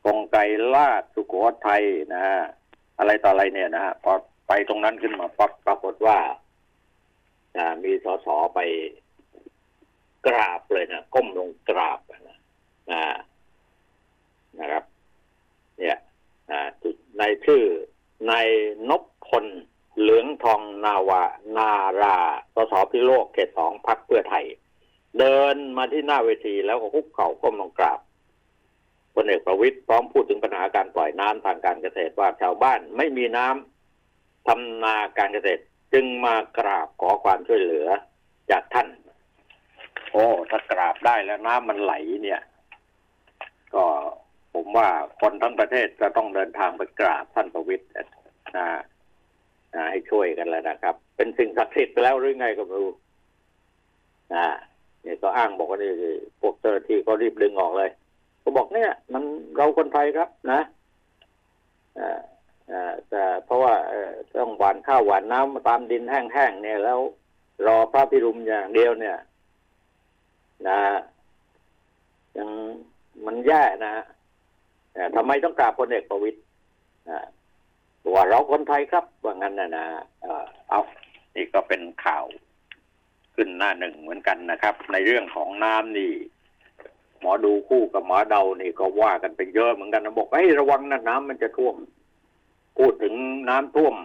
[0.06, 0.42] กงไกร
[0.74, 1.34] ลาดสุโข
[1.68, 2.40] ทัยนะฮะ
[3.00, 4.12] อะไรต่ออะไรเนี่ยนะฮะพอ
[4.48, 6.18] ไปตรงนั้นขึ้นมาปั๊บปรากฏว่า
[7.84, 8.60] มีสสไป
[10.28, 12.38] กราบเลยนะก้มลงกราบนะ
[12.92, 13.02] นะ
[14.60, 14.84] นะครับ
[15.80, 15.98] เนี่ย
[17.18, 17.62] ในชื่อ
[18.30, 18.48] นาย
[18.90, 19.46] นพพล
[20.00, 21.24] เหลืองทองนาวา
[21.58, 22.18] นารา
[22.56, 24.46] สสพิโลกเขตสองพักเพื่อไทย
[25.20, 28.00] เดินมาที่หน้าเวทีแล้วก็คุกเข่าก้มลงกราบ
[29.16, 35.62] พลเอกประวิตยพร้อมพูดถึงปัญหาการปล่อยน้ำทางการเกษตรว่าชาวบ้านไม่มีน้ำทำนาการเกษตร
[35.94, 37.88] จึงมากราบขอความช่วยเหลือ
[38.52, 38.88] จากท่าน
[40.12, 41.94] โอ้ถ้ากราบได้แล้วน้ำมันไหล
[42.24, 42.42] เนี่ย
[43.74, 43.84] ก็
[44.54, 44.88] ผมว่า
[45.22, 48.08] คนทั้งประเทศจะต้องเดินทางไปกราบท่านประวิตรนะ
[48.58, 48.68] นะ
[49.92, 52.92] ให้ช่วยกันแล้วนะครับ เป็นสิ่งศักดิ์สิทธิ์ไปแล้วหรือไงก็ไม่รู้
[54.36, 54.48] นะ
[55.04, 55.92] เนี่ยก็อ้างบอกว่านี่
[56.42, 57.92] พวกเจ้าหน้าที่ก็รีบดึงออกเลย
[58.44, 59.24] ก็บอกเนี่ย มัน
[59.56, 60.62] เราคนไทยครับนะ
[62.00, 63.74] อ่าแต่เพราะว่า
[64.36, 67.00] ต้องหวานข้าวหวานน้ำตามดินแห้งๆเนี่ยแล้ว
[67.68, 69.18] รอพระพิรุมอย่างเดียวเนี่ย
[70.68, 70.80] นะ
[72.38, 72.50] ยัง
[73.26, 73.96] มันแย่นะ
[75.16, 76.40] ทำไมต้องกราบพลเอกประวิตย
[78.14, 79.86] ว่าเราคนไทยครับ ว่างั้นนะนะ
[80.70, 80.82] เอา
[81.36, 82.26] นี่ก็เป็นข่าว
[83.36, 86.12] ขึ้นหน้าหนึ่งเหมือนกันนะครับ ในเรื่องของน้ำนี่
[87.20, 91.76] หมอดูคู่กับหมอเดานี่ก็ว่ากันไปเยอะเหมือนกันนะบอกให้ระวังนะน้ำมันจะท่วม
[92.78, 93.14] พูดถึง
[93.50, 93.96] น้ำท่วม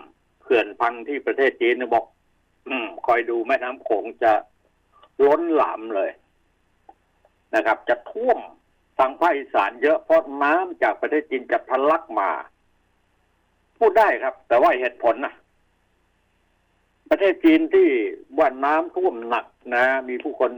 [0.42, 2.04] เขื่อนพังที่ประเทศจีนนะบอก
[2.68, 4.32] อืม คอยดูแม่น้ำโขงจะ
[5.26, 6.10] ล้นหลามเลย
[7.54, 8.38] นะครับ จะท่วม
[8.98, 12.30] ทางภาคอีสานเยอะเพราะน้ำจากประเทศจีนจะทะลักมา
[13.78, 15.34] พูดได้ครับ แต่ว่าเหตุผลนะ
[17.10, 17.88] ประเทศจีนที่
[18.38, 20.52] ว่าน้ำท่วมหนักนะ มีผู้คน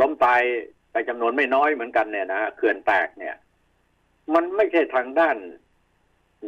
[0.00, 0.42] ล้มตาย
[0.92, 3.36] ไปจำนวนไม่น้อยเหมือนกันเนี่ยนะเขื่อนแตกเนี่ย
[4.34, 5.36] มันไม่ใช่ทางด้าน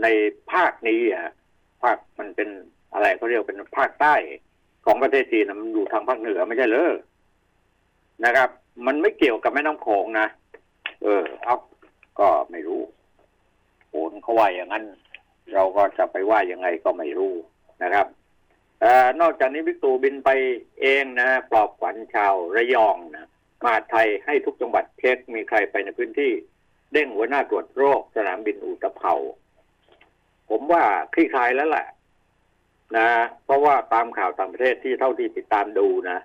[0.02, 0.06] ใน
[0.52, 1.32] ภาคนี้อะ
[1.82, 2.48] ภาคมันเป็น
[2.92, 4.14] อะไรเขาเรียกเป็นภาคใต้
[4.84, 6.94] ของประเทศจีนมันอยู่ทางภาคเหนือไม่ใช่เลย
[8.24, 8.50] นะครับ
[8.86, 10.26] มันไม่เกี่ยวกับแม่น้ำโขงนะ
[11.02, 11.56] เออเอา
[12.18, 12.82] ก็ไม่รู้
[13.90, 14.84] โอนเขาว่าอย่างนั้น
[15.54, 17.32] เราก็จะไปว่ายังไงก็ไม่รู้
[17.82, 18.06] นะครับ
[18.82, 18.84] อ
[19.20, 20.30] นอกจากนี้วิกตูบินไป
[20.80, 23.28] เองนะปลอบขวัญชาวระยองนะ
[23.64, 26.32] มาไทยให้ทุกจังหวัดเช็คมีใครไปในพื้นที่
[26.92, 29.14] เด้งหัวหน้าตรวจโรคสนามบินอุตภเปา
[30.50, 30.84] ผมว่า
[31.14, 31.86] คลี่คลายแล้วแหละ
[32.96, 33.08] นะ
[33.44, 36.18] เพราะว่าตามข่าวต่างประเทศที่เท่าที่ติดตามดูนะ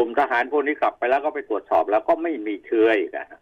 [0.00, 3.40] กลุ่มทหารพวกนี้กลับไปแล้วก็ไปตรวจสอบแล้วก็ไม่มีเชื้ออีกนะ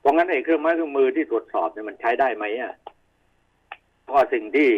[0.00, 2.74] เพราะงั้นไอ้เครื่องไม้เครื่องมือที่ตรวจสอบเนี่ยมันใช้ได้ไหมอะ
[4.04, 4.68] เพราะสิ่งที่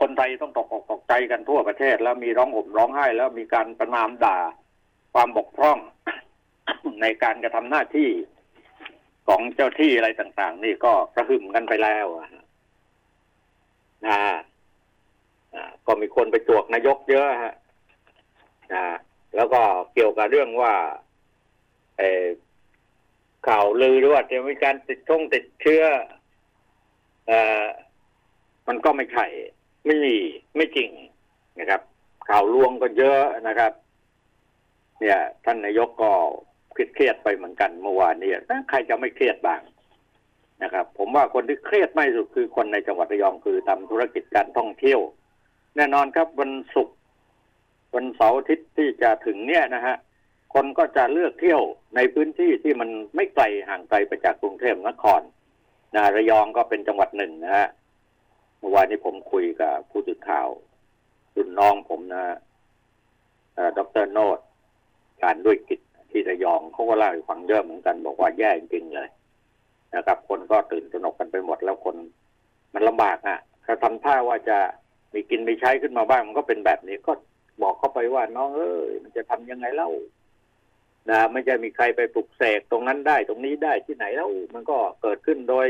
[0.00, 4.38] คนไทยต้องตกอกตกใจกันทั่วประเทศ แล้วมีร้องห่มร้องไห้แล้วมีการประนามด่า
[5.14, 5.78] ความบกพร่อง
[7.02, 8.10] ในการกระทำหน้าที่
[9.28, 12.06] ของเจ้าที่อะไรต่าง ๆ นี่ก็กระหึ่มกันไปแล้ว
[14.06, 14.20] นะ
[15.86, 17.54] ก็มีคนไปจวกนายกเยอะฮะ
[18.74, 18.84] นะ
[19.36, 19.60] แล้วก็
[19.92, 20.74] เกี่ยวกับเรื่องว่า
[23.48, 25.84] ข่าวลือด้วยว่าจะมีการติดช่องติดเชื้อ
[27.28, 27.66] เออ
[28.68, 29.26] มันก็ไม่ใช่
[29.86, 30.16] ไม่มี
[30.56, 30.90] ไม่จริง
[31.60, 31.80] นะครับ
[32.28, 33.72] ข่าวลวงก็เยอะนะครับ
[35.00, 36.10] เนี่ย ท่านนายกก็
[36.94, 38.30] เครียดไปเหมือนกันเมื่อวานนี้
[38.70, 39.60] ใครจะไม่เครียดบ้าง
[40.62, 45.00] นะครับ ผมว่าคนที่เครียดไม่สุดคือคนในจังหวัดระยองคือทำธุรกิจการท่องเที่ยว
[45.76, 46.95] แน่นอนครับวันศุกร์
[47.96, 49.96] วันเสาร์อาทิตย์ที่จะถึงเนี่ยนะฮะ
[50.54, 51.62] คนก็จะเลือกเที่ยว
[51.96, 55.20] ในพื้นที่ที่มันไม่ไกลห่างไกลไปจากกรุงเทพนคร
[55.94, 57.68] นะระยองก็เป็นจังหวัดหนึ่งนะฮะ
[58.58, 60.48] เมื่อวานนี้ผมคุยกับผู้สื่อข่าว
[61.36, 62.22] รุ่นน้องผมนะ
[63.78, 64.38] ดรโนด
[65.22, 65.80] การด้วยกิจ
[66.10, 69.08] ที่ระยองเขาก็เล่าให้ฟังเยอะเหมือนกัน บอกว่าแย่จริงเลย
[69.94, 71.96] นะครับ คนก็ตื่นตระหนกกันไปหมดแล้วคน
[72.74, 74.58] มันลำบากอะ ถ้าทำท่าว่าจะ
[75.14, 77.12] มีกินมีใช้ขึ้นมาบ้างมันก็เป็นแบบนี้ก็
[77.62, 79.90] บอกเข้าไปว่าน้องเอ้ยมันจะทำยังไงเล่า
[81.10, 85.66] นะไม่จะมีใครไปปลุกเสกตรงนั้นได้ ตรงนี้ได้ที่ไหนแล้วมันก็เกิดขึ้นโดย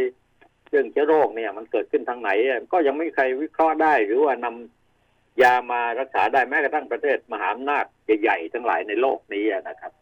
[0.71, 2.31] เรื่องเชื้อโรคเนี่ย มันเกิดขึ้นทางไหน
[2.73, 7.85] ก็ยังไม่ใครวิเคราะห์ได้ หรือว่านำยามารักษาได้แม้กระทั่งประเทศมหาอำนาจ
[8.21, 9.93] ใหญ่ๆทั้งหลายในโลกนี้นะครับ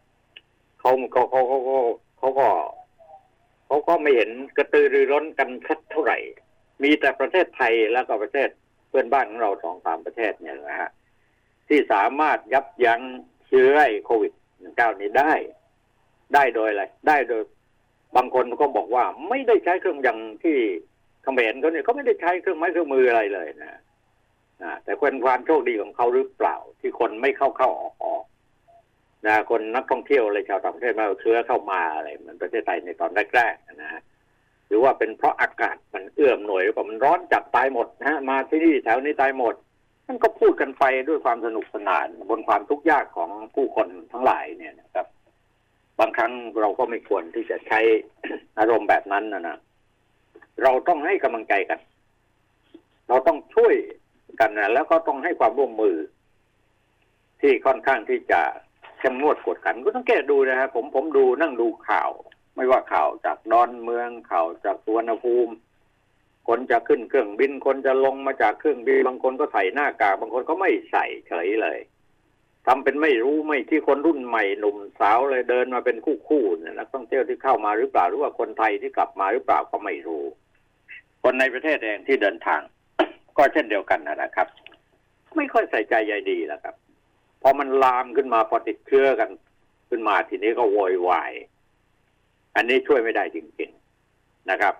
[0.80, 1.58] เขาเขาเขาเขา
[2.18, 2.48] เขาก็
[3.66, 6.18] เขาก็ไม่เห็นกระตือรือร้นกันสักเท่าไหร่
[6.82, 8.48] มีแต่ประเทศไทยแล้วก็ประเทศ
[8.88, 10.90] เพื่อนบ้านของเราสองสามประเทศเนี่ยนะฮะ
[11.68, 13.00] ที่สามารถยับยั้ง
[13.48, 14.32] เชื้อโควิด
[14.76, 15.32] เก้านี้ได้
[16.34, 17.42] ได้โดยอะไร ได้โดย
[18.16, 20.56] บางคนก็บอกว่าไม่ได้ใช้เครื่องยังที่
[21.22, 23.80] เขมรเขาเนี่ยเขาไม่ได้ใช้เครื่องไม้เครื่องมืออะไรเลยนะ
[24.62, 28.24] นะแต่เป็นความโชคดีของเขาหรือเปล่า ที่คนไม่เข้าเข้าออกออก
[29.26, 34.02] นะคนนักท่องเที่ยวอะไรชาวต่างประเทศมาเชื้อเข้ามาอะไรเหมือนประเทศไทยในตอนแรกๆนะฮะ
[34.68, 39.54] หรือว่าเป็นเพราะอากาศมันเอื้อมหน่วยกว่ามันร้อนจับตายหมดนะฮะมาที่นี่แถวนี้ตายหมด
[40.08, 45.06] มันก็พูดกันไปด้วยความสนุกสนาน บนความทุกข์ยากของผู้คนทั้งหลายเนี่ยนะครับ
[45.98, 47.80] บางครั้งเราก็ไม่ควรที่จะใช้
[48.58, 49.56] อารมณ์แบบนั้นนะนะ
[50.62, 51.78] เราต้องให้กำลังใจกัน
[53.08, 53.74] เราต้องช่วย
[54.40, 55.96] กันนะแล้วก็ต้องให้ความร่วมมือ
[57.40, 58.40] ที่ค่อนข้างที่จะ
[58.98, 62.10] เข้มงวดกดขันก็ต้องแก้ดูนะฮะผมผมดูนั่งดูข่าว
[62.56, 65.52] ไม่ว่าข่าวจากดอนเมืองข่าวจากสุวรรณภูมิ
[66.48, 71.78] คนจะขึ้นเครื่องบิน คนจะลงมาจากเครื่องบิน บางคนก็ใส่หน้ากาก บางคนก็ไม่ใส่เฉยเลย
[72.66, 80.24] ทำเป็นไม่รู้ไม่ที่คนรุ่นใหม่หนุ่มสาวเลยเดินมาเป็นคู่คู่เนี่ยนักท่องเที่ยวที่เข้ามาหรือเปล่าหรือว่าคนไทยที่กลับมาหรือเปล่าก็ไม่รู้
[81.22, 82.60] คนในประเทศเองที่เดินทาง
[83.36, 84.48] ก็เช่นเดียวกันนะครับ
[85.36, 86.74] ไม่ค่อยใส่ใจใยดีแล้วครับ
[87.42, 89.30] พอมันลามขึ้นมาพอติดเชื้อกัน
[89.88, 91.32] ขึ้นมาทีนี้ก็โวยวาย
[92.56, 94.74] อันนี้ช่วยไม่ได้จริงๆนะครับ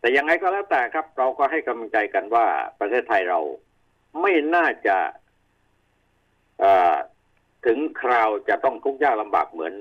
[0.00, 2.46] แต่ยังไงก็แล้วแต่ครับ เราก็ให้กำลังใจกันว่า
[2.80, 3.40] ประเทศไทยเรา
[4.20, 4.96] ไม่น่าจะ
[7.66, 9.74] ถึงคราวจะต้องทุกข์ยากลำบากเหมือน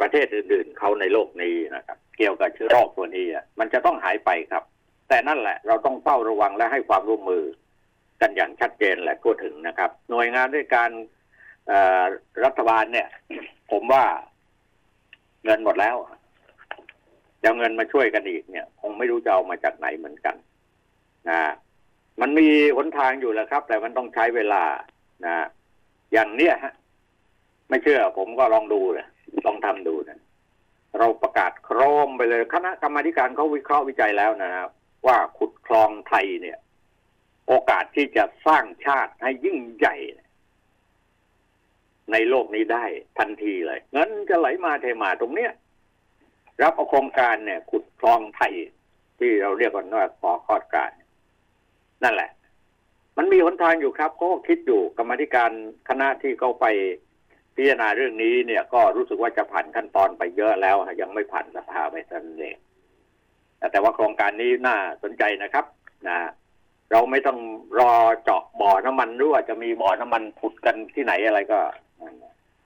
[0.00, 3.26] ประเทศอื่น ๆ เขาในโลกนี้นะครับ เกี่ยวกับเชื้อโรคตัวนี้
[3.58, 4.64] มันจะต้องหายไปครับ
[5.08, 7.44] แต่นั่นแหละ เราต้องเฝ้าระวังและให้ความร่วมมือ
[8.20, 10.90] กันอย่างชัดเจนและทั่วถึงนะครับ หน่วยงานด้วยการ
[12.44, 13.08] รัฐบาลเนี่ย
[13.70, 14.04] ผมว่า
[15.44, 15.96] เงินหมดแล้ว
[17.44, 20.36] จะเงินมาช่วยกันอีกเนี่ย คงไม่รู้จะเอามาจากไหนเหมือนกัน
[21.28, 21.40] นะ
[22.20, 24.62] มันมีหนทางอยู่แล้วครับ แต่มันต้องใช้เวลา
[25.24, 25.46] นะ
[26.12, 26.74] อย่างเนี้ยฮะ
[27.68, 29.06] ไม่เชื่อผมก็ลองดูเลย
[29.46, 30.20] ลองทำดูนะ
[30.98, 34.68] เราประกาศโครมไปเลย คณะกรรมการเขาวิเคราะห์วิจัยแล้วนะครับ
[35.06, 36.58] ว่าขุดคลองไทยเนี่ย
[37.48, 39.96] โอกาสที่จะสร้างชาติให้ยิ่งใหญ่
[42.12, 42.84] ในโลกนี้ได้
[43.18, 45.52] ทันทีเลย เงินจะไหลมาเทมาตรงเนี้ย
[46.62, 48.52] รับเอาโครงการเนี่ย ขุดคลองไทย
[49.18, 50.90] ที่เราเรียกกันว่าขอคอดการ
[52.04, 52.30] นั่นแหละ
[53.16, 55.50] มันมีหนทางอยู่ครับเขาก็คิดอยู่กรรมธิการ
[55.88, 56.66] คณะที่เขาไป
[57.54, 62.56] พิจารณาเรื่องนี้เนี่ย ก็รู้สึกว่าจะผ่านขั้นตอนไปเยอะแล้ว ยังไม่ผ่านสภาไปสันเอง
[63.72, 65.64] แต่ว่าโครงการนี้น่าสนใจนะครับ
[66.08, 66.18] นะ
[66.92, 67.38] เราไม่ต้อง
[67.80, 67.92] รอ
[68.22, 71.58] เจาะบ่อน้ำมันรือว่าจะมีบ่อน้ำมันผุดกันที่ไหนอะไรก็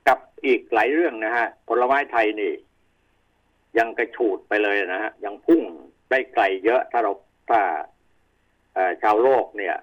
[0.08, 2.52] กับอีกหลายเรื่องนะฮะผลไม้ไทยนี่
[3.78, 5.62] ยังกระฉูดไปเลยนะฮะยังพุ่ง
[6.10, 7.12] ได้ไกลเยอะถ้าเรา
[7.50, 7.60] ถ้า
[9.02, 9.76] ชาวโลกเนี่ย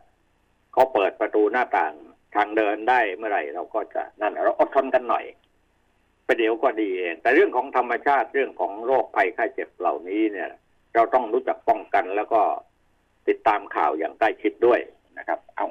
[0.74, 1.94] เขาเปิดประตูหน้าต่าง
[2.36, 5.26] ทางเดินได้เมื่อไหร่ เราก็จะนั่นเราอดทนกันหน่อย
[6.24, 10.50] ไปเดี๋ยวก็ดีเอง แต่เรื่องของธรรมชาติเรื่องของโรคภัยไข้เจ็บเหล่านี้เนี่ย
[10.96, 12.42] เราต้องรู้จักป้องกันแล้วก็
[13.28, 14.80] ติดตามข่าวอย่างใกล้ชิดด้วย
[15.18, 15.68] นะครับ เอา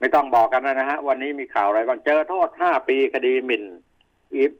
[0.00, 3.64] ไม่ต้องบอกกันนะฮะ วันนี้มีข่าวอะไรบ้างเจอโทษห้าปีคดีหมิ่น
[4.34, 4.52] อิฟ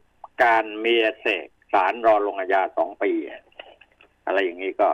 [0.43, 3.11] การเมียเสก สารรอลงอาญาสองปี
[4.25, 4.89] อะไรอย่างนี้ก็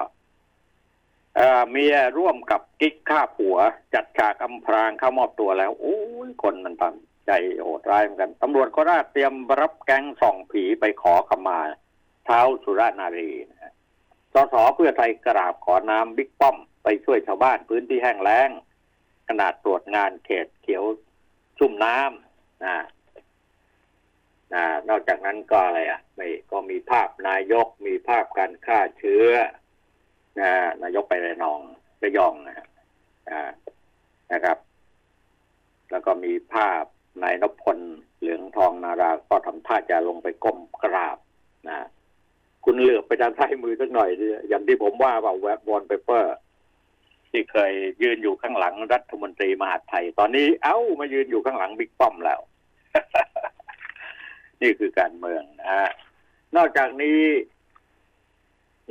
[1.70, 3.58] เมียร่วมกับกิ๊กฆ่าผัว
[3.94, 6.96] จัดฉากอำพรางเข้ามอบตัวแล้ว โอ้ยคนมันตัน
[7.28, 7.32] ใจ
[7.64, 11.60] โหดร้ายเหมือนกันตำรวจก็ราดเตรียมรับแก๊งส่องผีไปขอขมา
[12.26, 13.74] เท้าสุรานารีนะ
[14.34, 18.50] สสเพื่อไทยกราบขอน้ำบิ๊กป้อม ไปช่วยชาวบ้านพื้นที่แห้งแล้ง
[19.28, 20.84] ขนาดตรวจงานเขตเขียว
[21.58, 22.76] ชุ่มน้ำนะ
[24.54, 29.26] นะนอกจากนั้นก็อะไรอะไม่ก็มีภาพนายกมีภาพการฆ่าเชื้อ
[30.40, 30.52] นะ
[30.84, 31.60] นายกไประนอง
[32.04, 32.68] ระยองนะฮะ
[34.34, 34.58] นะครับ
[35.92, 36.84] แล้วก็มีภาพ
[37.24, 37.80] นายนพพล
[38.20, 41.18] เหลืองทองนารา ก็ทำท่าจะลงไปก้มกราบ
[41.70, 41.88] นะ
[42.66, 46.36] คุณเหลือบไปด้านซ้ายมือสักหน่อยดิอย่างที่ผมว่าว่าแวบวอนเปเปอร์
[47.30, 47.72] ที่เคย
[48.04, 52.40] ยืนอยู่ข้างหลังรัฐมนตรีมหาดไทย ตอนนี้เอ้ามายืนอยู่ข้างหลังบิ๊กป้อมแล้ว
[54.62, 55.90] นี่คือการเมืองนะฮะ
[56.56, 57.22] นอกจากนี้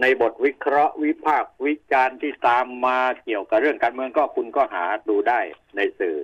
[0.01, 5.41] ในบทวิเคราะห์วิพากษ์วิจารณ์ที่ตามมาเกี่ยวกับเรื่องการเมืองก็คุณก็หาดูได้
[5.77, 6.19] ในสื่อ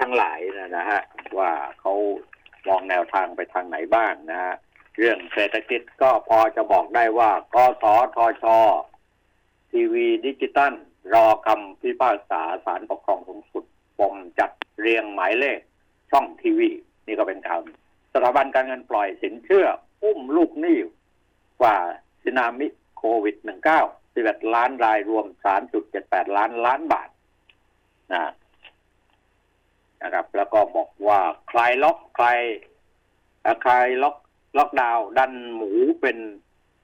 [0.00, 1.00] ทั้งหลายนะนะฮะ
[1.38, 1.94] ว่าเขา
[2.68, 4.54] มองแนวทางไปทางไหนบ้างนะฮะ
[4.98, 8.44] เรื่องเศรษฐกิจก็พอจะบอกได้ว่ากสทช
[9.70, 10.72] ทีวีดิจิตัล
[11.14, 13.64] รอคำพิพากษาศาลปกครองสูงสุด
[13.98, 15.58] ปมจัดเรียงหมายเลข
[16.10, 16.70] ช่องทีวี
[17.06, 17.60] นี่ก็เป็นข่าว
[18.12, 19.66] สถาบันการเงินปล่อยสินเชื่อ
[20.02, 20.78] อุ้มลูกหนี้
[21.60, 21.76] กว่า
[22.22, 23.36] สึนามิโควิด
[23.76, 25.26] -19 11 ล้านรายรวม
[25.80, 27.08] 3.78 ล้านล้านบาท
[28.12, 28.32] นะ
[30.02, 31.20] นะครับ แล้วก็บอกว่า
[31.50, 32.40] คลายล็อกคลาย
[33.64, 34.16] คลายล็อก
[34.58, 35.70] ล็อกดาวดันหมู
[36.00, 36.18] เป็น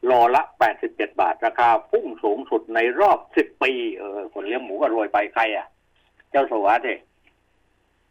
[0.05, 0.43] โลละ
[0.83, 5.67] 87 บาท ราคาพุ่งสูงสุดในรอบ 10 ปี เออ คนเลี้ยงหมูก็รวยไปใครอะ
[6.31, 6.95] เจ้าสัวเด็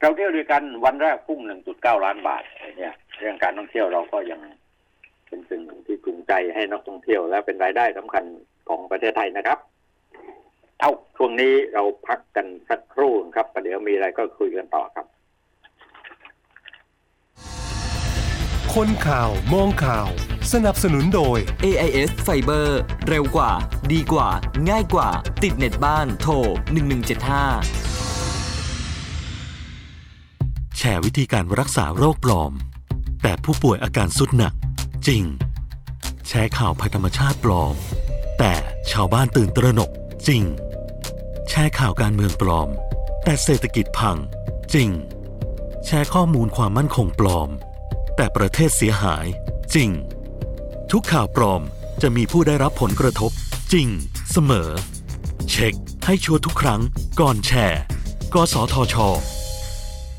[0.02, 1.40] เราเที่ยวด้วยกันวันแรกพุ่ง
[1.74, 2.44] 1.9ล้านบาท
[2.78, 4.40] เนี่ย เรื่องการท่องเที่ยวเราก็ยัง
[5.28, 8.24] เป็นสิ่งที่จูงใจให้นักท่องเที่ยว และเป็นรายได้สำคัญ
[8.70, 9.60] ของประเทศไทยนะครับ
[10.80, 15.06] เอาช่วงนี้เราพักกันสักครู่ครับประเดี๋ยวมีอะไรก็คุยกันต่อครับ
[18.74, 20.08] คนข่าวมองข่าว
[20.54, 22.68] สนับสนุนโดย AIS Fiber
[23.08, 23.52] เร็วกว่า
[23.94, 24.30] ดีกว่า
[24.70, 25.10] ง่ายกว่า
[25.44, 26.34] ติดเน็ตบ้านโทร
[26.98, 27.97] 1175แช
[30.94, 32.52] ร์วิธีการรักษาโรคปลอม
[33.22, 34.54] แต่ผู้ป่วยอาการสุดหนัก
[35.08, 35.24] จริง
[36.28, 37.76] แชร์ข่าวภัยธรรมชาติปลอม
[38.40, 38.54] แต่
[38.92, 39.90] ชาวบ้านตื่นตระหนก
[40.28, 40.44] จริง
[41.50, 42.70] แชร์ข่าวการเมืองปลอม
[43.24, 44.18] แต่เศรษฐกิจพัง
[44.74, 44.90] จริง
[45.86, 47.50] แชร์ข้อมูลความมั่นคงปลอม
[48.16, 49.26] แต่ประเทศเสียหาย
[49.76, 49.90] จริง
[50.92, 51.62] ทุกข่าวปลอม
[52.02, 53.32] จะมีผู้ได้รับผลกระทบ
[53.74, 53.88] จริง
[54.32, 54.70] เสมอ
[55.50, 55.74] เช็ค
[56.06, 56.82] ให้ชัวร์ทุกครั้ง
[57.20, 57.82] ก่อนแชร์
[58.34, 58.96] กสทช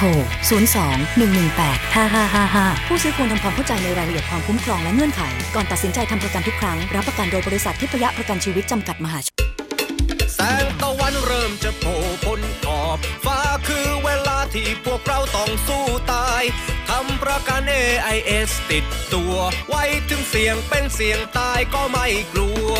[0.00, 0.10] โทร
[0.70, 5.22] 02 118 5555 ผู้ซื้อควรทำความเข้าใจในรายละเอียดความคุ้มครองและเงื่อนไข
[5.54, 9.34] ก่อนตัดสินใจทำประกันทุกครั้ง รับประกันโดยบริษัททิพยประกันชีวิตจำกัดมหาชน
[10.34, 16.42] แสงตะวันเริ่มจะโผล่พ้นขอบ ฟ้าคือเวลาที่พวกเราต้องสู้ตาย
[16.88, 18.84] ทำประกัน AIS ติด
[19.14, 19.34] ตัว
[19.68, 22.72] ไว้ถึงเสียงเป็นเสียงตายก็ไม่กลัว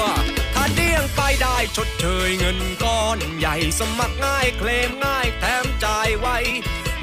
[0.55, 6.29] ถ้าเดี้ยงไปได้ชดเชยเงินก้อนใหญ่สมัครง่ายเคลมง่ายแถมจ่ายไว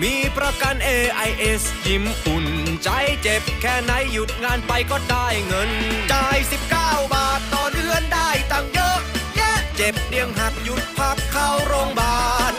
[0.02, 2.48] มีประกัน AIS ยิ้มอุ่น
[2.84, 2.90] ใจ
[3.22, 5.70] เจ็บแค่ไหนหยุดงานไปก็ได้เงิน
[6.12, 6.38] จ่าย
[6.76, 9.00] 19 บาทต่อเดือนได้ตังเยอะ
[9.36, 12.54] แยะเจ็บเดียงหักหยุดพักเข้าโรงพยาบาล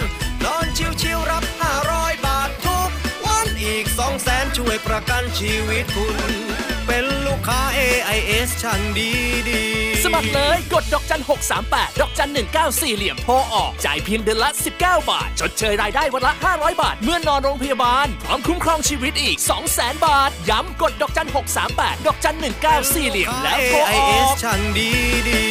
[0.44, 0.66] นอน
[1.00, 1.44] ชิวๆรับ
[1.84, 2.90] 500 บาททุก
[3.26, 6.55] วันอีก2แสนช่วยประกันชีวิตคุณ
[7.46, 9.10] ค้า AIS ช่างดี
[9.48, 11.22] ดีๆสมัครเลยกดดอกจัน
[11.60, 12.30] 638 ดอกจัน
[12.62, 19.36] 194เหลี่ยมโทรออก จ่ายเพียงเดือนละ 19 บาท ชดเชยรายได้วันละ 500 บาท เมื่อนอนโรงพยาบาล พร้อมคุ้มครองชีวิตอีก
[19.72, 21.28] 200,000 บาท ย้ำกดดอกจัน
[21.66, 22.36] 638 ดอกจัน
[22.72, 24.90] 194เหลี่ยมแล้วโทรอ AIS อกช่างดี
[25.28, 25.42] ดี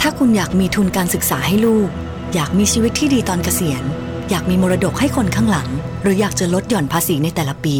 [0.00, 1.88] ถ้าคุณอยากมีทุนการศึกษาให้ลูก
[2.34, 3.82] อยากมีชีวิตที่ดีตอนเกษียณ
[4.30, 5.68] อยากมีมรดกให้คนข้างหลัง
[6.02, 7.76] หรืออยากจะลดหย่อนภาษีในแต่ละปี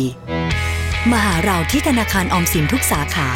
[1.11, 3.29] มาหาเราที่ธนาคารออมสินทุกสาขา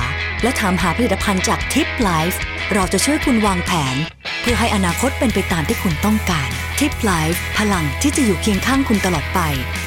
[0.42, 2.40] และถามหาผลิตภัณฑ์จากทิพไลฟ์
[2.74, 3.96] เราจะช่วยคุณวางแผน
[4.40, 6.48] เพื่อให้อนาคตเป็นไปตามที่คุณต้องการ
[6.78, 9.40] ทิพไลฟ์พลังที่จะอยู่เคียงข้างคุณตลอดไป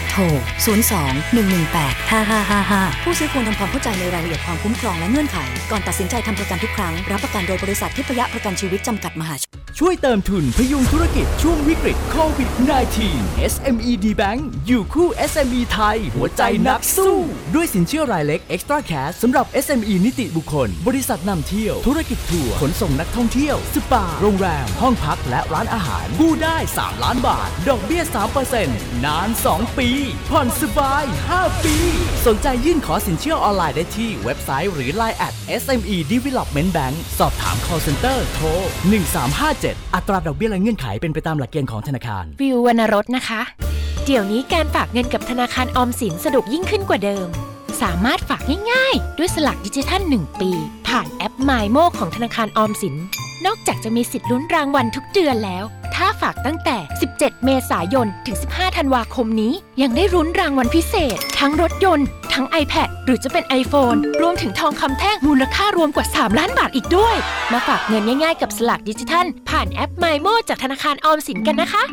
[0.09, 0.21] โทร
[0.65, 0.73] 02
[1.33, 5.37] 118 5555 ผู้ซื้อควรทำความเข้าใจในรายละเอียดความคุ้มครองและเงื่อนไข
[5.71, 12.49] ก่อนตัดสินใจทำประกันทุกครั้ง รับประกันโดยบริษัททิพยประกันชีวิตจำกัดมหาชน ช่วยเติมทุนพยุงธุรกิจช่วงวิกฤตโควิด
[12.99, 17.15] -19 SME D Bank อยู่คู่ SME ไทย หัวใจนักสู้
[17.55, 28.03] ด้วยสินเชื่อรายเล็ก Extra Cash สำหรับ SME นิติบุคคล บริษัทนำเที่ยว ธุรกิจทัวร์ขนส่งนักท่องเที่ยว สปา โรงแรม ห้องพักและร้านอาหารกู้ได้ 3 ล้านบาท ดอกเบี้ย
[28.53, 29.89] 3%นาน 2 ปี
[30.29, 31.75] ผ่อนสบาย 5 ปี
[32.25, 38.47] สนใจยื่นขอสินเชื่อออนไลน์ได้ที่เว็บไซต์หรือ Line at SME Development Bank สอบถาม call center โทร
[39.21, 43.41] 1357 อัตราดอกเบี้ยและเงื่อนไขเป็นไปตามหลักเกณฑ์ของธนาคาร วิววรรณรสนะคะ
[44.05, 47.27] เดี๋ยวนี้การฝากเงินกับธนาคารออมสินสะดวกยิ่งขึ้นกว่าเดิม
[47.81, 48.41] สามารถฝาก
[48.71, 50.51] ง่ายๆ ด้วยสลักดิจิทัล 1 ปี
[50.87, 52.95] ผ่านแอป m y m o ของธนาคารออมสิน
[53.45, 55.63] นอกจากจะมีสิทธิ์ลุ้นรางวัลทุกเดือนแล้ว
[55.95, 56.77] ถ้าฝากตั้งแต่
[57.11, 67.15] 17 เมษายน ถึง 15 ธันวาคมนี้ ยังได้รุ้นรางวัลพิเศษ ทั้งรถยนต์ ทั้ง iPad หรือจะเป็น iPhone รวมถึงทองคำแท่งมูลค่ารวมกว่า 3 ล้านบาทอีกด้วย
[67.51, 71.83] มาฝากเงินง่ายๆกับสลักดิจิทัล ผ่านแอป m y m o จากธนาคารออมสินกันนะคะ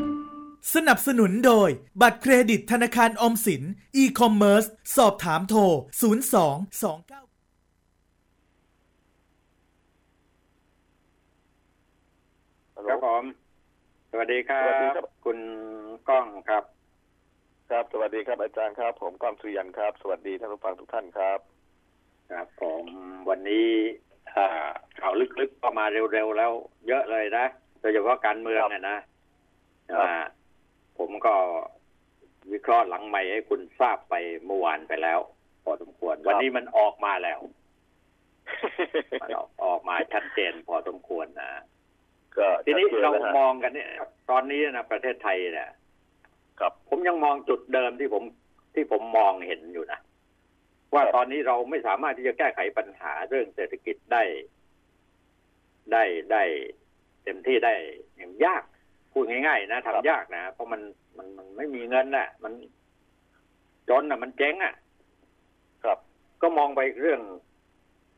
[0.74, 1.68] สนับสนุนโดย
[2.00, 3.62] บัตรเครดิตธนาคารออมสิน
[4.02, 5.70] e-commerce สอบถามโทร 02
[7.22, 7.25] 29
[12.90, 13.25] ครับผม
[14.11, 15.38] สวัสดีครัสวัสดีบครับ คุณ
[16.09, 16.64] ก้องครับ
[17.70, 21.38] ครับ สวัสดีครับอาจารย์ครับ ผมก้องสุริยันครับ สวัสดีท่านผู้ฟังทุกท่านครับ
[22.31, 22.85] ครับผม
[23.29, 23.68] วันนี้
[24.37, 24.46] อ่า
[25.01, 26.53] ข่าวลึกๆก็มาเร็วๆแล้ว
[26.88, 27.46] เยอะเลยนะ
[27.81, 28.99] โดยเฉพาะการเมืองเนี่ยนะ
[29.92, 30.14] อ่า
[30.99, 31.35] ผมก็
[32.53, 34.14] วิเคราะห์หลังใหม่ให้คุณทราบไป
[34.46, 35.18] เมื่อวานไปแล้ว
[35.64, 37.40] พอสมควร วันนี้มันออกมาแล้ว
[39.22, 41.51] มันออกออกมาชัดเจนพอสมควรนะ
[42.38, 43.88] ก็ทีนี้ชัดจเราแล้วฮะมองกันเนี่ย
[44.31, 45.70] ตอนนี้นะประเทศไทยเนี่ย
[46.61, 48.25] ครับ ผมยังมองจุดเดิมที่ผม
[48.75, 50.01] ที่ผมมองเห็นอยู่นะ
[50.94, 54.22] ว่าตอนนี้เราไม่สามารถที่จะแก้ไขปัญหาเรื่องเศรษฐกิจได้
[55.92, 56.42] ได้ได้
[57.25, 57.75] เต็มที่ได้
[58.16, 58.62] อย่างยาก
[59.12, 60.81] พูดง่ายๆนะทำยากนะเพราะมัน
[61.16, 62.53] มันมันไม่มีเงินน่ะ มัน
[63.88, 64.75] จนน่ะ มันเจ๊งอะ
[65.85, 65.99] ครับ
[66.42, 67.20] ก็มองไปเรื่อง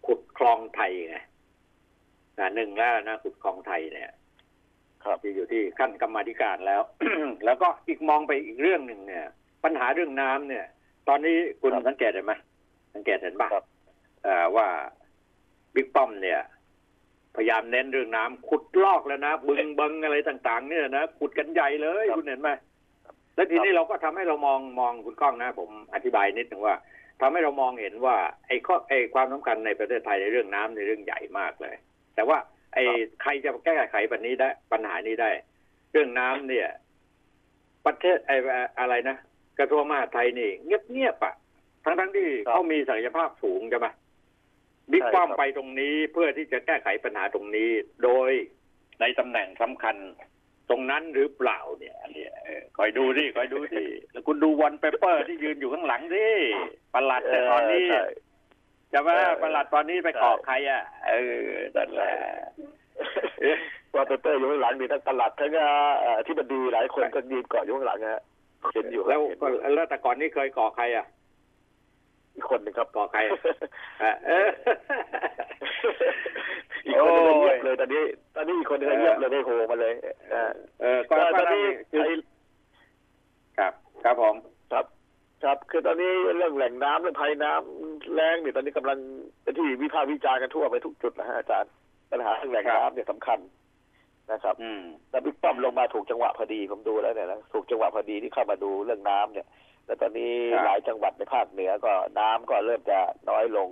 [0.07, 1.19] ขุดคลองไทยไง
[2.41, 4.13] นะหนึ่งแล้วนะขุดคลองไทยเนี่ย
[5.05, 6.83] ครับที่อยู่ที่ขั้นกรรมาธิการแล้ว
[7.45, 9.25] แล้วก็อีกมองไปอีกเรื่องหนึ่งเนี่ย
[9.65, 10.65] ปัญหาเรื่องน้ำเนี่ย
[11.09, 12.35] ตอนนี้คุณสังเกตเห็นไหม
[12.95, 13.51] สังเกตเห็นบ้าง
[14.57, 14.69] ว่า
[15.75, 16.41] บิ๊กป้อมเนี่ย
[17.37, 22.51] พยายามเน้นเรื่องน้ำขุดลอกแล้วนะบึงเบิงอะไรต่าง ๆ เนี่ยนะขุดกันใหญ่เลยคุณเห็นไหม
[23.35, 26.77] แล้วทีนี้เราก็ทำให้เรามองมองคุณก้องนะ ผมอธิบายนิดหนึ่งว่า
[27.21, 31.75] ทำให้เรามองเห็นว่า ไอ้ข้อไอ้ความสำคัญในประเทศไทยในเรื่องน้ำในเรื่องใหญ่มากเลย
[32.19, 32.39] แต่ว่า
[32.75, 32.85] ไอ้
[33.23, 35.31] ใครจะแก้ไขปัญนี้ได้ปัญหานี้ได้
[35.93, 36.69] เรื่องน้ำเนี่ย
[37.87, 38.37] ประเทศไอ้
[38.79, 39.17] อะไรนะ
[39.59, 41.35] กระทรวงมหาดไทยนี่เงียบๆอะ
[41.85, 43.89] ทั้งทั้งๆที่เขามีศักยภาพสูงใช่ไหม
[44.91, 47.71] บิ๊กป้อมไปตรงนี้เพื่อที่จะแก้ไขปัญหาตรงนี้
[48.05, 48.31] โดย
[49.01, 49.97] ในตำแหน่งสำคัญ
[50.71, 56.29] ตรงนั้นหรือเปล่าเนี่ยอันเนี่ยเออคอยดูดิคอยดูดิแล้วคุณดูวันเปเปอร์ที่ยืนอยู่ข้างหลังดิ
[56.95, 58.05] ประหลัดแต่ตอนนี้ใช่
[58.93, 61.47] จะว่าประหลัดตอนนี้ไปกอกใครอะ เออ
[61.77, 62.13] นั่นแหละ
[63.95, 68.23] ว่าเปเปอร์อยู่ข้างหลังนี่ทั้งตลาดทั้งเอ่อที่บดีหลายคนก็ยืนเกาะอยู่ข้างหลังนะฮะ
[68.75, 71.07] เห็นอยู่แล้วเห็นอยู่แล้วแต่ก่อนนี่เคยก่อใครอะ
[72.35, 73.39] อีกคนหนึ่งครับก่อใครอะ
[74.03, 74.49] อะเออ
[76.87, 78.03] อีกคนหนึงก็เงียบเลยตอนนี้
[78.37, 79.95] ตอนนี้อีกคนหนึงก็เงียบเลยได้โหมาเลย
[80.33, 80.45] อ่า
[80.81, 82.15] เออก็ก็ก็ตอนนี้คือไอ้
[83.59, 83.73] ครับ
[84.05, 84.35] ครับผม
[85.43, 88.99] ครับครับคือตอนนี้เรื่องแหล่งน้ำเรื่องภัยน้ำแรงเนี่ยตอนนี้กำลัง
[89.43, 91.71] เป็นที่วิพากษ์วิจารณ์กันทั่วไปทุกจุดนะฮะอาจารย์
[92.11, 93.39] ปัญหาเรื่องแหล่งน้ำเนี่ยสำคัญ
[94.33, 99.47] นะครับอืมแต่บิ๊กป้อมลงมาถูกจังหวะพอดีผมดูแล้วเนี่ยนะถูกจังหวะพอดีที่เข้ามาดูเรื่องน้ำเนี่ย
[99.87, 102.99] แล้วตอนนี้ครับ หลายจังหวัดในภาคเหนือก็น้ำก็เริ่มจะ
[103.31, 103.69] น้อยลง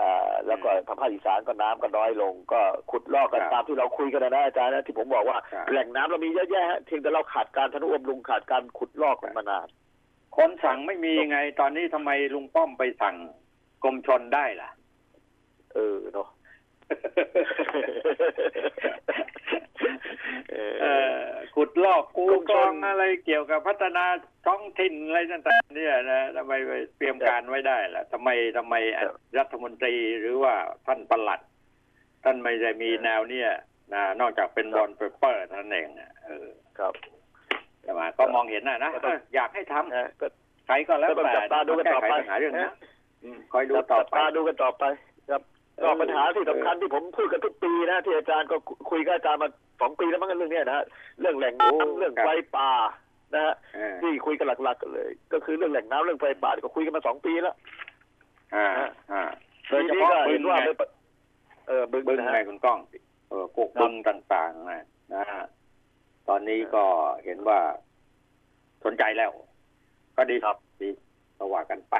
[0.00, 9.68] อ่าแล้วก็ทางภาคอีสานก็น้ำก็น้อยลง ก็ขุดลอกกันครับตามที่เราคุยกันนะนะอาจารย์นะที่ผมบอกว่าครับ แหล่งน้ำเรามีเยอะแยะฮะเพียงแต่เราขาดการทนุบำรุงขาดการขุดลอกมันมานาน
[10.36, 13.16] คนสั่งไม่มีไง ตอนนี้ทำไมลุงป้อมไปสั่ง
[13.84, 14.70] กรมชนได้ล่ะ
[15.74, 16.28] เออเนาะ
[20.82, 20.86] เอ
[21.16, 21.22] อ
[21.54, 24.04] ขุดลอกคูกรองอะไรเกี่ยวกับพัฒนา
[24.46, 28.74] ท้องถิ่นอะไรต่างๆเนี่ยนะทำไมไปเตรียมการไว้ได้ล่ะทำไมทำไม
[29.38, 30.54] รัฐมนตรีหรือว่า
[30.86, 31.40] ท่านประหลัด
[32.24, 33.50] ท่านไม่ได้มีแนวเนี่ย
[33.94, 36.48] นะนอกจากเป็นบอลเปเปอร์เท่านั้นเองนะเออ
[36.78, 36.94] ครับ
[37.88, 40.26] ใช่ไหมก็มองเห็นนะนะเอออยากให้ทำนะก็
[40.66, 42.74] ใครก็แล้วก็ต้องแต่จับตาดูกันแก้ต่อไขไปปัญหาเรื่องนี้นะ
[43.24, 44.84] อืมคอยดูจับต่อจับไปตาดูกันต่อไป
[45.30, 45.42] ครับ
[45.76, 48.56] เออก็ปัญหาที่สำคัญที่ผมพูดกันทุกปีนะที่อาจารย์ก็
[48.90, 49.48] คุยกับอาจารย์มา
[49.80, 50.84] สองปีแล้วมั้งเรื่องเนี้ยนะฮะ
[51.20, 52.70] เรื่องแหล่งโอ้น้ำเรื่องครับไฟป่า
[53.34, 57.54] นะฮะเออที่คุยกันหลักๆกันเลย ก็คือเรื่องแหล่งน้ำเรื่องไฟป่าก็คุยกันมาสองปีแล้ว
[58.54, 58.66] อ่า
[59.12, 59.22] อ่า
[59.68, 60.88] โดยเฉทีนี้พาะก็บึเห็งนว่าไงไม่ปะ
[61.68, 62.78] เออบึงบึงนะฮะไงคุณก้อง
[63.28, 64.84] เออพวกบึงต่างๆนะ
[65.14, 65.44] นะฮะ
[66.28, 66.84] ตอนนี้ก็
[67.24, 67.60] เห็นว่า
[68.84, 69.30] สนใจแล้ว
[70.16, 70.90] ก็ดีครับดี
[71.38, 71.94] ก็ว่ากันไป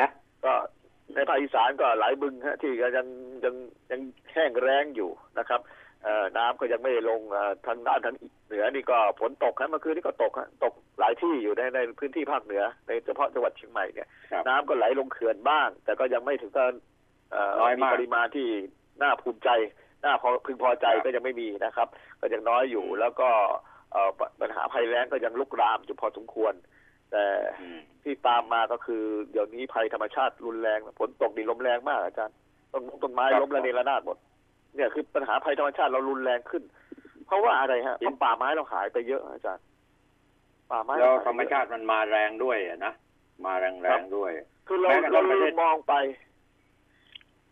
[0.00, 0.08] นะ
[0.44, 0.52] ก็
[1.14, 3.06] ในภาคอีสานก็หลายบึงฮะที่ก็ยัง
[3.44, 3.54] ยัง
[3.90, 4.00] ยัง
[4.32, 5.60] แห้งแล้งอยู่นะครับ
[6.02, 8.16] เอ่อน้ำก็ยังไม่ลงเอ่อทางด้านทาง
[8.46, 16.72] เหนือนี่ก็ฝนตกฮะเมื่อคืนนี่ก็ตกฮะตกหลายที่อยู่ในในพื้นที่ภาคเหนือในเฉพาะจังหวัดเชียงใหม่เนี่ยครับน้ำก็ไหลลงเขื่อนบ้าง แต่ก็ยังไม่ถึงกับ
[17.30, 18.48] เอ่อน้อยมีมากปริมาณที่
[19.02, 19.50] น่าภูมิใจ
[20.04, 21.88] น่าพอพึงพอใจครับก็ยังไม่มีนะครับ
[22.20, 23.69] ก็ยังน้อยอยู่แล้วก็เอ่อ
[24.18, 26.54] ปปัญหาภัยแล้งก็ยังลุกรามอยู่พอสมควร
[27.12, 27.24] แต่
[27.62, 32.36] อืมที่ตามมาก็คือ เดี๋ยวนี้ภัยธรรมชาติรุนแรงฝนตกดินลมแรงมากอาจารย์
[32.72, 34.16] ต้นต้นไม้ครับล้มระเนระนาดหมด
[34.76, 36.62] เนี่ยคือปัญหาภัยธรรมชาติเรารุนแรงขึ้น
[37.26, 39.64] เพราะว่าอะไรฮะเพราะป่าไม้เราหายไปเยอะอาจารย์
[40.70, 42.92] ป่าไม้แล้วเไปธรรมชาติมันมาแรงด้วยอะนะ
[43.46, 44.30] มาแรงแรงด้วย
[44.66, 45.94] คือเราแม้กระทั่เรางประลืเทมศมองไป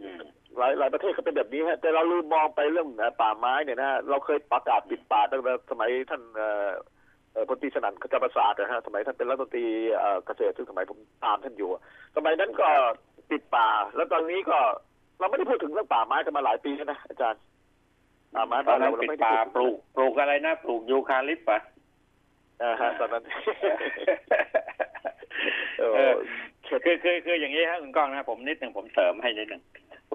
[0.03, 0.23] อืม
[0.59, 2.89] หลายหลายประเทศก็เป็นแบบนี้ฮะแต่เราลืมมองไปเรื่อง
[3.21, 6.69] ป่าไม้เนี่ยนะเราเคยประกาศปิดป่าตั้งแต่สมัยท่านเอ่อ
[7.33, 11.83] เอ่อพลตรีสนั่นขจรประสาทนะฮะสมัยท่านเป็นรัฐมนตรีเอ่อเกษตรซึ่งสมัยผมตามท่านอยู่อะ
[12.17, 12.69] สมัยนั้นก็
[13.31, 14.59] ปิดป่า แล้วตอนนี้ก็
[15.19, 17.41] เราไม่ได้พูดถึงเรื่องป่าไม้กันมาหลายปีแล้วนะอาจารย์
[18.35, 21.59] ป่าไม้ตอนนั้นเรปิดไม่ไป่าพูดปลูกปลูกอะไรนะปลูกยูคาลิปต์ปะ
[22.63, 23.25] อ่าฮะตอนนั้น
[25.79, 26.13] เอเอออ
[26.67, 29.63] คือคือคืออย่างนี้ฮะคุณก้องนะผมนิดหนึ่งผมเสริมให้นิดหนึ่ง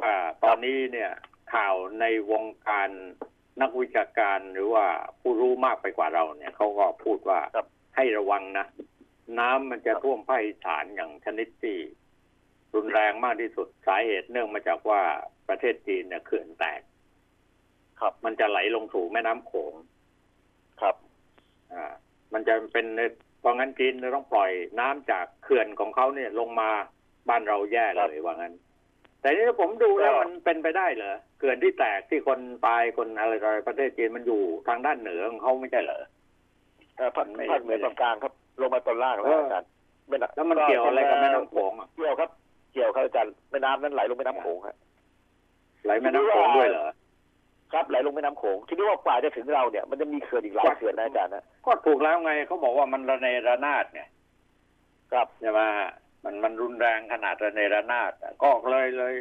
[0.04, 1.12] ว่าตอนนี้เนี่ย
[1.54, 2.90] ข่าวในวงการ
[3.62, 4.86] นักวิชาการหรือว่า
[5.22, 8.66] ผู้รู้มากไปกว่าเราเนี่ยเขาก็พูดว่าครับให้ระวังนะ
[9.40, 11.78] น้ำมันจะท่วมภาคอีสานอย่างชนิดที่
[12.76, 15.02] รุนแรงมากที่สุดสาเหตุเนื่องมาจากว่า
[15.48, 16.82] ประเทศจีนเนี่ยเขื่อนแตก
[18.00, 19.74] ครับมันจะไหลลงสู่แม่น้ำโขง
[20.82, 20.96] ครับ
[21.74, 21.94] อ่า
[22.34, 22.86] มันจะเป็น
[23.40, 26.70] เพราะงั้นจีนจะต้องปล่อยน้ำจากเขื่อนของเขาเนี่ยลงมา
[27.30, 28.54] บ้านเราแย่เลยว่างั้น
[29.24, 36.02] แต่นี่ผมดูแล้วก็มันเป็นไปได้เหรอเขื่อนที่แตกที่คนตายคนอะไรต่ออะไรประเทศจีนมันอยู่ทางด้านเหนือของเขาไม่ใช่เหรอ
[36.98, 39.70] เอ่อภาคไม่ภาคเหนือตอนกลางครับลงมาตอนล่างแล้วเอออาจารย์
[40.08, 42.30] ไม่หนักแล้วมันเกี่ยวอะไรกับแม่น้ำโขงอะเกี่ยวครับ
[42.74, 44.76] เกี่ยวครับอาจารย์แม่น้ำนั้นไหลลงแม่น้ำโขงครับ
[45.86, 46.88] ไหลแม่น้ำโขงด้วยเหรอ
[47.74, 54.08] ครับไหลลงแม่น้ำโขงทีนี้ว่ากว่าจะถึงเราเนี่ยมันจะมีเขื่อนอีกหลายเขื่อนนะอาจารย์นะก็ถูกแล้วไงเขาบอกว่ามันระเนระนาดเนี่ย
[55.12, 55.62] ครับใช่ไหม
[56.24, 59.16] มันมันรุนแรงขนาดระเนระนาดอะก็เลยเลย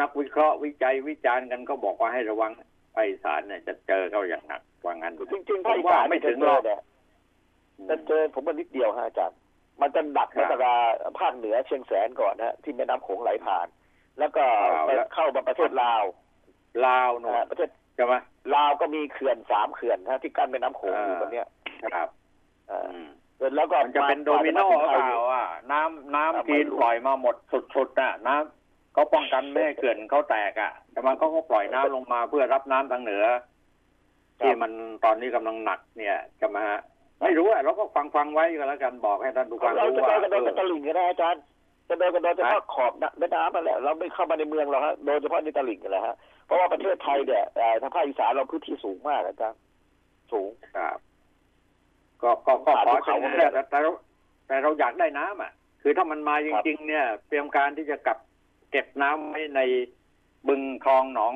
[0.00, 2.50] นักวิเคราะห์วิจัยวิจารณ์กันก็บอกว่าให้ระวัง
[2.94, 6.80] ไปสารเนี่ยจะเจอเข้าอย่างหนักว่างั้นจริงๆผภาคมอีว่าสานไม่ถึงหรอกเนี่ย
[7.88, 9.38] จะเจอผมว่านิดเดียวฮะอาจารย์
[9.80, 10.66] มันจะดักครับมาจาก
[11.20, 13.66] ภาคเหนือเชียงแสนก่อนนะฮะที่แม่น้ำโขงไหลผ่าน
[14.18, 16.04] แล้วก็เอาไปละเข้ามาประเทศลาว
[16.86, 18.14] ลาวโน่นะฮะนประเทศใช่ไหม
[18.54, 21.46] ลาวก็มีเขื่อนสามเขื่อนนะที่กั้นแม่น้ำโขงอยู่อ่าตรงเนี้ย
[21.94, 22.08] ครับ
[23.42, 33.24] เอ่ออืมแล้วก็มันจะเป็นโดมิโนหรือเปล่าอะ น้ำน้ำจีนปล่อยมาหมดสุดๆน่ะ น้ำเขาป้องกันไม่ให้เขื่อนเขาแตกอะ แต่มันเขาก็ปล่อยน้ำลงมาเพื่อรับน้ำทางเหนือ
[34.40, 34.72] ที่มัน
[35.04, 36.64] ตอนนี้กำลังหนักเนี่ยจะมา
[37.22, 41.42] ไม่รู้อะเราก็ฟังฟังๆไว้ก็แล้วกันบอกให้ท่านผู้ฟังเรารู้จะว่าเดินกันโดนเออตะลิ่งกันนะอาจารย์
[41.88, 46.14] จะเดินกันโดยเฉพาะขอบแม่น้ำนั่นแหละเราไม่เข้ามาในเมืองเราฮะโดยเฉพาะในตะลิ่งกันแหละฮะ
[46.46, 49.60] เพราะว่าประเทศไทยเนี่ยเอ่อทางภาคอีสานเราพื้นที่สูงมากอาจารย์
[50.32, 50.98] สูงครับ
[52.22, 53.90] ก็ก็ก็ผ่านขอภูเขาเป็นมาเลยแต่แต่เรา
[54.46, 55.52] แต่เราอยากได้น้ำอะ
[55.82, 58.18] คือถ้ามันมาจครับริง ๆ เนี่ย เตรียมการที่จะกลับ
[58.70, 59.60] เก็บน้ำไว้ใน
[60.48, 61.34] บึงคลองหนอง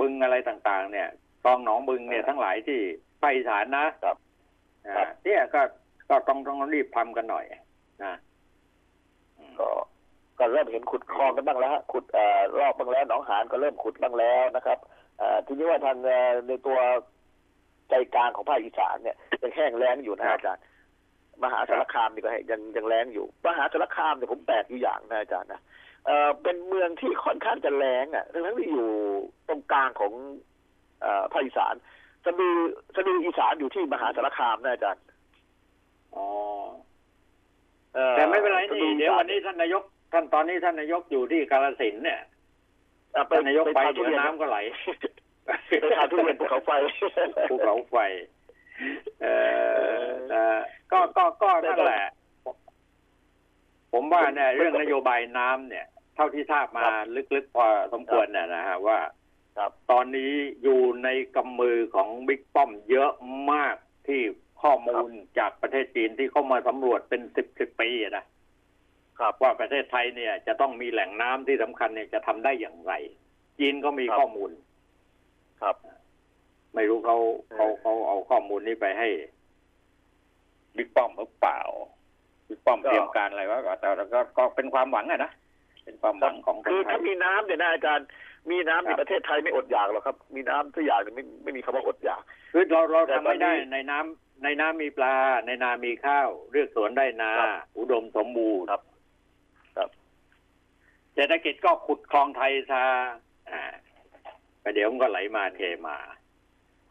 [0.00, 1.08] บึงอะไรต่าง ๆ เนี่ย
[1.42, 2.78] คลองหนองบึงเนี่ยทั้งหลายที่
[3.20, 4.16] ภาคอีสานนะครับ
[4.86, 5.60] อ่าครับเนี่ยก็
[6.08, 7.44] ก็ต้องต้องรีบทำกันหน่อย
[8.04, 8.14] นะ
[9.58, 9.68] ก็
[10.38, 14.78] ก็เริ่มเห็นขุดคลองกันบ้างแล้วฮะขุดเอ่อรอบบ้างแล้วหนองหานก็เริ่มขุดบ้างแล้วนะครับ
[15.18, 16.78] เอ่อทีนี้ว่าทางเอ่อในตัว
[17.90, 20.64] ใจกลางของภาคอีสานเนี่ยยังแห้งแล้งอยู่นะอาจารย์
[21.42, 25.60] มหาสารคามนี่ก็ยังยังแรงอยู่ มหาสารคามเนี่ยผมแปลกอยู่อย่างนะอาจารย์นะ
[26.06, 28.90] เอ่อเป็นเมืองที่ค่อนข้างจะแรงอะทั้งที่อยู่
[29.48, 30.12] ตรงกลางของ
[31.00, 31.74] เอ่อภาคอีสาน
[32.24, 32.56] สะดือ
[32.96, 35.02] สะดืออีสานอยู่ที่มหาสารคามนะอาจารย์
[36.16, 36.26] อ๋อ
[37.94, 39.82] เอ่อแต่ไม่เป็นไรสะนี่อเดี๋ยววันนี้ท่านนายก
[40.12, 42.20] ท่านตอนนี้ท่านนายกอยู่ที่กาฬสินธุ์เนี่ย
[43.14, 44.58] อะไปท่านนายกไปทานทุเดี๋ยวเรียนน้ำก็ไหล
[45.46, 45.50] ไป
[45.96, 46.70] ทานทุเรียนภูเขาไฟ
[47.50, 47.96] ภูเขาไฟ
[49.22, 49.26] เอ
[50.00, 50.42] อแต่
[50.92, 52.00] ก็ก็ก็นั่นแหละ
[53.92, 56.86] ผมว่าเนี่ยเรื่องนโยบายน้ำเนี่ย เท่าที่ทราบมา
[57.34, 58.98] ลึกๆพอสมควรเนี่ยนะฮะว่า
[59.58, 60.32] ครับตอนนี้
[60.62, 63.10] อยู่ในกำมือของบิ๊กป้อมเยอะ
[63.52, 63.76] มาก
[64.06, 64.20] ที่
[64.62, 68.24] ข้อมูลจากประเทศจีนที่เข้ามาสำรวจเป็นสิบสิบปีอะนะ
[69.18, 72.92] ครับว่าประเทศไทยเนี่ย จะต้องมีแหล่งน้ำที่สำคัญเนี่ยจะทำได้อย่างไร
[73.58, 74.50] จีนก็มีครับข้อมูล
[75.62, 75.76] ครับ
[76.74, 77.16] ไม่รู้เขา
[77.54, 79.08] เขาเขาเอาข้อมูลนี้ไปให้
[80.76, 81.60] บิ๊กป้อมหรือเปล่า
[82.48, 85.32] บิ๊กป้อมก็เตรียมการอะไรไว้ก็แต่ก็ก็เป็นความหวังอะนะ
[85.84, 88.06] เป็นความหวังของคนคือไทถ้ายมีน้ำเนี่ยนะอาจารย์
[88.50, 95.14] มีน้ำในประเทศไทยไม่อดอยากหรอกครับ มีน้ำทุกอย่างเนี่ยไม่ไม่มีคำว่าอดอยากคือเราเราแต่ทำไม่ได้ตอนนี้ในน้ำในน้ำมีปลา
[95.46, 98.82] ในนามีข้าวเลือกสวนได้นาครับอุดมสมบูรณ์ครับ
[99.76, 99.90] ครับ
[101.14, 102.82] เศรษฐกิจก็ขุดคลองไทยซะ
[103.50, 103.62] อ่า
[104.66, 105.96] ประเดี๋ยวมันก็ไหลมาเทมา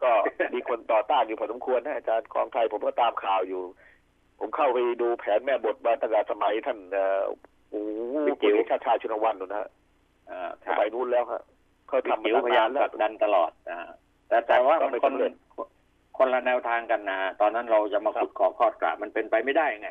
[0.02, 0.10] ก็
[0.54, 3.62] มีคนต่อต้านอยู่พอสมควรนะอาจารย์ของไทยผมก็ตามข่าวอยู่
[4.38, 7.22] ผมเข้าไปดูแผนแม่บทมาตั้งแต่สมัยท่านเอ่อ
[7.70, 9.68] โอ้โหบิ๊กจิ๋วคุณเอกชาติชาติชุนวันนู่นนะฮะ
[10.26, 11.42] เอ่อสมัยนู้นแล้วฮะ
[11.86, 13.88] เขาบิ๊กทำมาจิ๋วพยายามแล้ผวลักดันตลอดนะฮะ
[14.28, 15.32] แต่แต่ว่าก็มันไม่คนสำเร็จ
[16.18, 19.90] คนละแนวทางกันนะฮะตอนนั้นเราจะมาครับขุดขอคอดกระมันเป็นไปไม่ได้ไง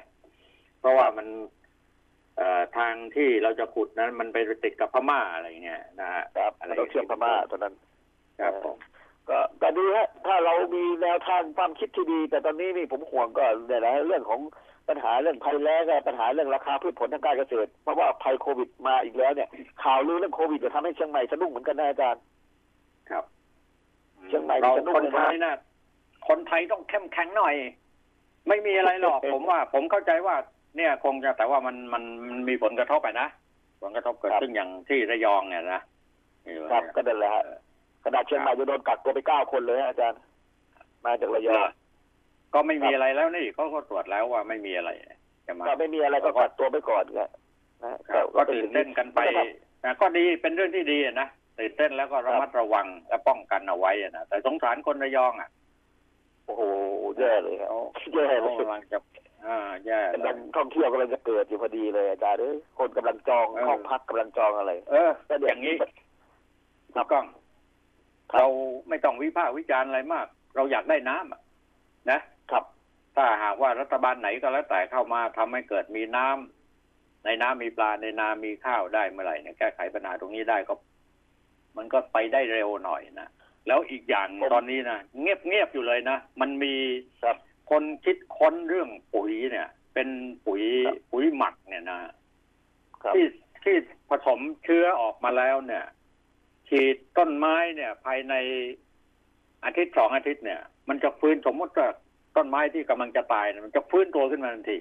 [0.79, 1.64] เพราะว่ามันเอ่อ
[2.77, 7.73] ทางที่เราจะขุดนั้นมันไปติดกับพม่าอะไรเงี้ยนะฮะครับอะไรต้องเชื่อมพม่าตอนนั้น
[8.39, 8.77] ครับผม
[9.29, 14.41] ก็ก็ดีฮะถ้าเรามีแนวทางความคิดที่ดี แต่ตอนนี้นี่ผมห่วงก็เนี่ยนะเรื่องของ
[14.89, 19.49] ปัญหาเรื่องภัยแล้งอะปัญหาเรื่องราคาพืชผลทางการเกษตรเพราะว่าภัยโควิดมาอีกแล้วเนี่ย
[19.83, 22.21] ข่าวลือเรื่องโควิดจะทำให้เชียงใหม่สะดุ้งเหมือนกันนะอาจารย์
[23.09, 23.23] ครับ
[24.27, 25.55] เชียงใหม่เราสนุกคนเลยไทนะยนะ
[26.27, 27.55] คนไทยต้องเข้มแข็งหน่อย
[28.47, 30.35] ไม่มีอะไรหรอกผมว่า ผมเข้าใจว่า
[30.77, 33.27] เนี่ยคงจะแต่ว่ามันมันมันมีผลกระทบไปนะ
[33.81, 35.81] ผลกระทบเกิดขึ้นอย่างที่ระยองเนี่ยนะ
[36.71, 37.43] ครับก็นั่นแหละฮะ
[38.03, 40.19] ขนาดเชียงใหม่จะโดนกักตัวไปเก้าคนเลยฮะอาจารย์
[41.05, 41.65] มาจากระยอง
[42.53, 44.91] ก็ไม่มีอะไรแล้วนี่เขาก็ตรวจแล้วว่าไม่มีอะไร
[45.47, 47.21] จะมาก็ไม่มีอะไรก็กักตัวไปก่อนไง
[47.83, 49.19] นะครับก็ตื่นเต้นกันไป
[49.85, 51.27] นะก็ดีเป็นเรื่องที่ดีอะนะ
[51.59, 55.49] ตื่นเต้นแล้วก็ระมัดระวังและป้องกันเอาไว้อะนะแต่สงสารคนระยองอะ
[56.45, 56.63] โอ้โห
[57.19, 57.69] แย่เลยครับ
[58.15, 58.97] แย่เขาเลยกำลังจะ
[59.45, 65.75] อ่าแย่เลกำลัยงท่องเที่ยวกำลังจะเกิดอยู่พอดีเลยอาจารย์เอ้ยคนกำลังจองเออห้องพักกำลังจองอะไร เออแต่เดี๋อยวย่างนี้
[66.95, 67.25] ถูกต้อง
[68.35, 68.47] เรา
[68.89, 71.41] ไม่ต้องวิพากษ์วิจารณ์อะไรมาก เราอยากได้น้ำอะ
[72.11, 72.19] นะ
[72.51, 72.63] ครับ
[73.15, 80.73] ถ้าหากว่ารัฐบาลไหนก็แล้วแต่เข้ามาทำให้เกิดมีน้ำในน้ำมีปลาในนามีข้าวได้เมื่อไหร่เนี่ยแก้ไขปัญหาตรงนี้ได้ก็
[81.77, 83.29] มันก็ไปได้เร็วหน่อยนะ
[83.67, 86.73] แล้วอีกอย่างตอนนี้นะเงียบเงียบๆอยู่เลยนะ มันมี
[87.23, 87.37] ครับ
[87.69, 90.07] คนคิดค้นเรื่องปุ๋ยเนี่ย เป็น
[90.45, 90.61] ปุ๋ย
[91.11, 91.99] ปุ๋ยหมักเนี่ยนะ
[93.03, 93.25] ครับที่
[93.63, 93.75] ที่
[94.09, 95.85] ผสมเชื้อออกมาแล้วเนี่ย
[96.69, 98.33] ฉีดต้นไม้เนี่ย ภายใน
[99.65, 101.87] อาทิตย์สองอาทิตย์เนี่ย มันจะฟื้นสมมติว่า
[102.35, 104.77] ต้นไม้ที่กำลังจะตายเนี่ยมันจะฟื้นตัวขึ้นมาทันที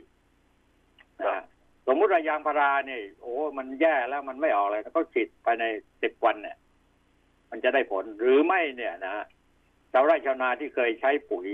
[1.21, 1.43] นะฮะ
[1.87, 5.65] สมมุติว่ายางพาราเนี่ยโอ้มันแย่แล้วมันไม่ออกเลยแล้วก็ฉีดภายใน
[6.03, 6.57] สิบวันเนี่ย
[7.51, 9.25] มันจะได้ผลหรือไม่เนี่ยนะฮะ
[9.93, 11.49] ชาวไร่ชาวนาที่เคยใช้ปุ๋ย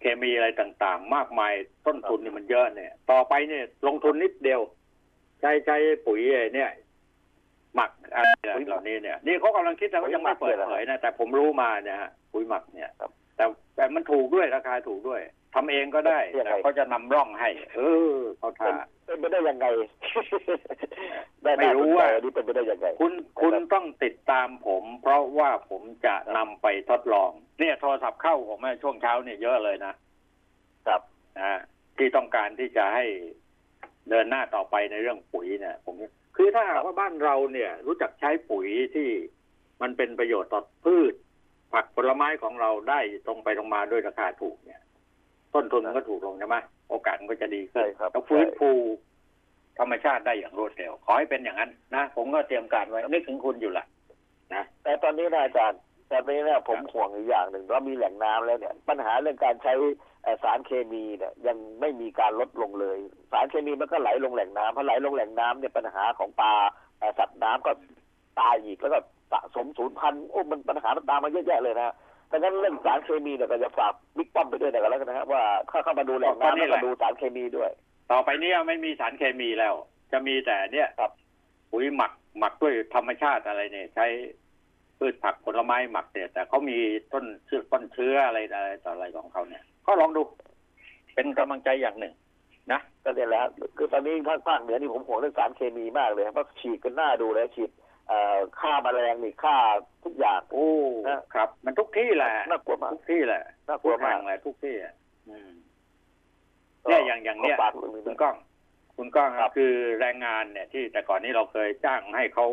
[0.00, 1.52] เคมีอะไรต่าง ๆ มากมาย
[1.86, 4.60] ต้นทุนนี่มันเยอะเนี่ย ต่อไปเนี่ย ลงทุนนิดเดียว
[5.40, 6.70] ใช้ใช้ปุ๋ยไอ้เนี่ย
[7.74, 8.26] หมักอะไร
[8.68, 13.44] เหล่านี้เนี่ยนี่เขากำลังคิดนะเขายังไม่เปิดเผยนะแต่ผมรู้มาเนี่ยฮะปุ๋ยหมักเนี่ยครับแต่
[13.76, 15.20] แต่มันถูกด้วยราคาถูกด้วย
[15.54, 17.80] ทำเองก็ได้ยังไงแต่เขาจะนำร่องให้ เอ
[18.14, 18.72] อเขาท่า
[19.06, 19.66] เป็นไปได้ยังไง
[21.42, 27.30] ได้ไม่รู้ว่าน่สนใจอันนี้เป็นไปได้ยังไงคุณคุณต้องติดตามผม เพราะว่าผมจะนำไปทดลอง
[27.60, 29.92] เนี่ยโทรศัพท์เข้าผมในช่วงเช้าเนี่ยเยอะเลยนะ
[30.86, 31.00] ครับ
[31.38, 31.60] นะ
[31.98, 33.04] ที่ต้องการที่จะให้
[34.10, 35.94] เดินหน้าต่อไปในเรื่องปุ๋ยเนี่ยผม
[36.36, 39.08] คือถ้าหากว่าบ้านเราเนี่ย รู้จักใช้ปุ๋ยที่
[39.82, 41.14] มันเป็นประโยชน์ต่อพืช
[41.72, 44.80] ผักผลไม้ของเราได้ตรงไปตรงมาด้วยราคาถูกเนี่ย
[45.54, 46.56] ต้นทุนมันก็ถูกลงใช่ไหม
[46.90, 48.70] โอกาสมันก็จะดีขึ้นใช่ครับแล้วฟื้นฟู
[49.78, 53.84] ธรรมชาติได้อย่างรวดเร็ว ขอให้เป็นอย่างนั้นนะ ผมก็เตรียมการไว้นึกถึงคุณอยู่ละ
[54.54, 59.72] นะแต่ตอนนี้นะอาจารย์แต่ตอนนี้เนี่ยผมห่วงอีกอย่างหนึ่งเรามีแหล่งน้ำแล้วเนี่ย ปัญหาเรื่องการใช้
[60.22, 62.98] เอ่อสารเคมีเนี่ยยังไม่มีการลดลงเลย
[63.32, 66.52] สารเคมีมันก็ไหลลงแหล่งน้ำพอไหลลงแหล่งน้ำเนี่ยปัญหาของปลา
[66.98, 67.72] เอ่อสัตว์น้ำก็
[68.40, 68.98] ตายอีกแล้วก็
[69.32, 71.94] สะสมสูญพันธุ์โอ้มันปัญหามันตามมาเยอะแยะเลยนะ
[72.30, 77.70] ดังนั้นเรื่องสารเคมีเนี่ยก็จะฝากบิ๊กป้อมไปด้วยนะกันแล้วกันนะครับว่าเข้าเข้ามาดูแหล่งก็น้ำนี่แล้วแหก็ละ ดูสารเคมีด้วย
[78.10, 79.74] ต่อไปเนี้ไม่มีสารเคมีแล้ว
[80.12, 81.10] จะมีแต่เนี่ยครับ
[81.70, 84.06] ปุ๋ยหมักหมักด้วยธรรมชาติอะไรเนี่ย ใช้
[84.98, 86.78] พืชผักผลไม้หมักเนี่ย แต่เขามี
[87.12, 90.22] ต้นเชื้อต้นเชื้ออะไรอะไรต่ออะไรของเขาเนี่ย ก็ลองดู
[91.14, 92.14] เป็นกำลังใจอย่างหนึ่ง
[92.72, 93.40] นะก็เนี่ยแหละ
[93.76, 97.70] คือตอนนี้ภาคภาคเหนือนี่ผมห่วงเรื่องสารเคมีมากเลยครับเพราะฉีดกันหน้าดูเลยฉีด
[98.08, 99.56] เอ่อฆ่าแมลงนี่ฆ่า
[100.04, 100.70] ทุกอย่างโอ้
[101.34, 104.94] ครับ มันทุกที่แหละน่ากลัวมากทุกที่แหละน่ากลัทุวกแห่มากงแหละทุกที่อะ
[105.28, 105.52] อืม
[106.82, 108.36] เนี่ยอย่างอย่างเนี้ยขฝากเรื่องนี้คุด้วณยก้อง
[108.96, 112.46] คุณก้องครับ คือแรงงานเนี่ยที่แต่ก่อนนี้เราเคยจ้างให้เขา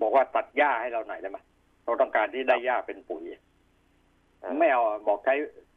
[0.00, 1.38] บอกว่าตัดหญ้าให้เราหน่อยได้ไหม
[1.84, 3.22] เราต้องการที่ได้หญ้าเป็นปุ๋ย
[4.58, 5.34] ไม่เอาบอกใช้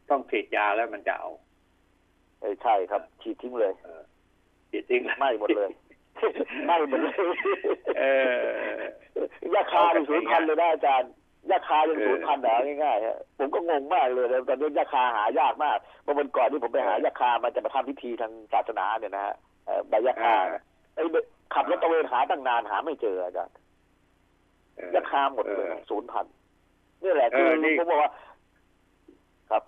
[0.09, 1.29] ต้องฉีดยาแล้วมันจะเอา
[2.39, 3.73] เออใช่ครับฉีดทิ้งเลย
[4.71, 5.69] ฉีดทิ้งไหม้หมดเลย
[6.65, 7.13] ไหม้หมดเลย
[7.99, 8.03] เอ
[8.71, 8.75] อ
[9.55, 11.11] ยาคาเป็นศูนย์พันเลยนะอาจารย์
[11.51, 20.33] ยาคาเป็นศูนย์พันเหรอง่ายๆฮะผมก็งงมากเลยแล้วตอนนี้ยาคาหายากมากเมื่อวันก่อนที่ผมไปหายาคามาจะมาทำพิธีทางศาสนาเนี่ยนะฮะเอ่อใบยาคา
[20.93, 21.15] ไอ้ยค
[21.53, 23.55] ขับรถตระเวนหาตั้งนานหาไม่เจออาจารย์
[24.75, 26.25] เออราคาหมดเลยออศูนย์พัน
[27.03, 28.11] นี่แหละคือเออนี่ผมบอกว่า
[29.49, 29.63] ครับ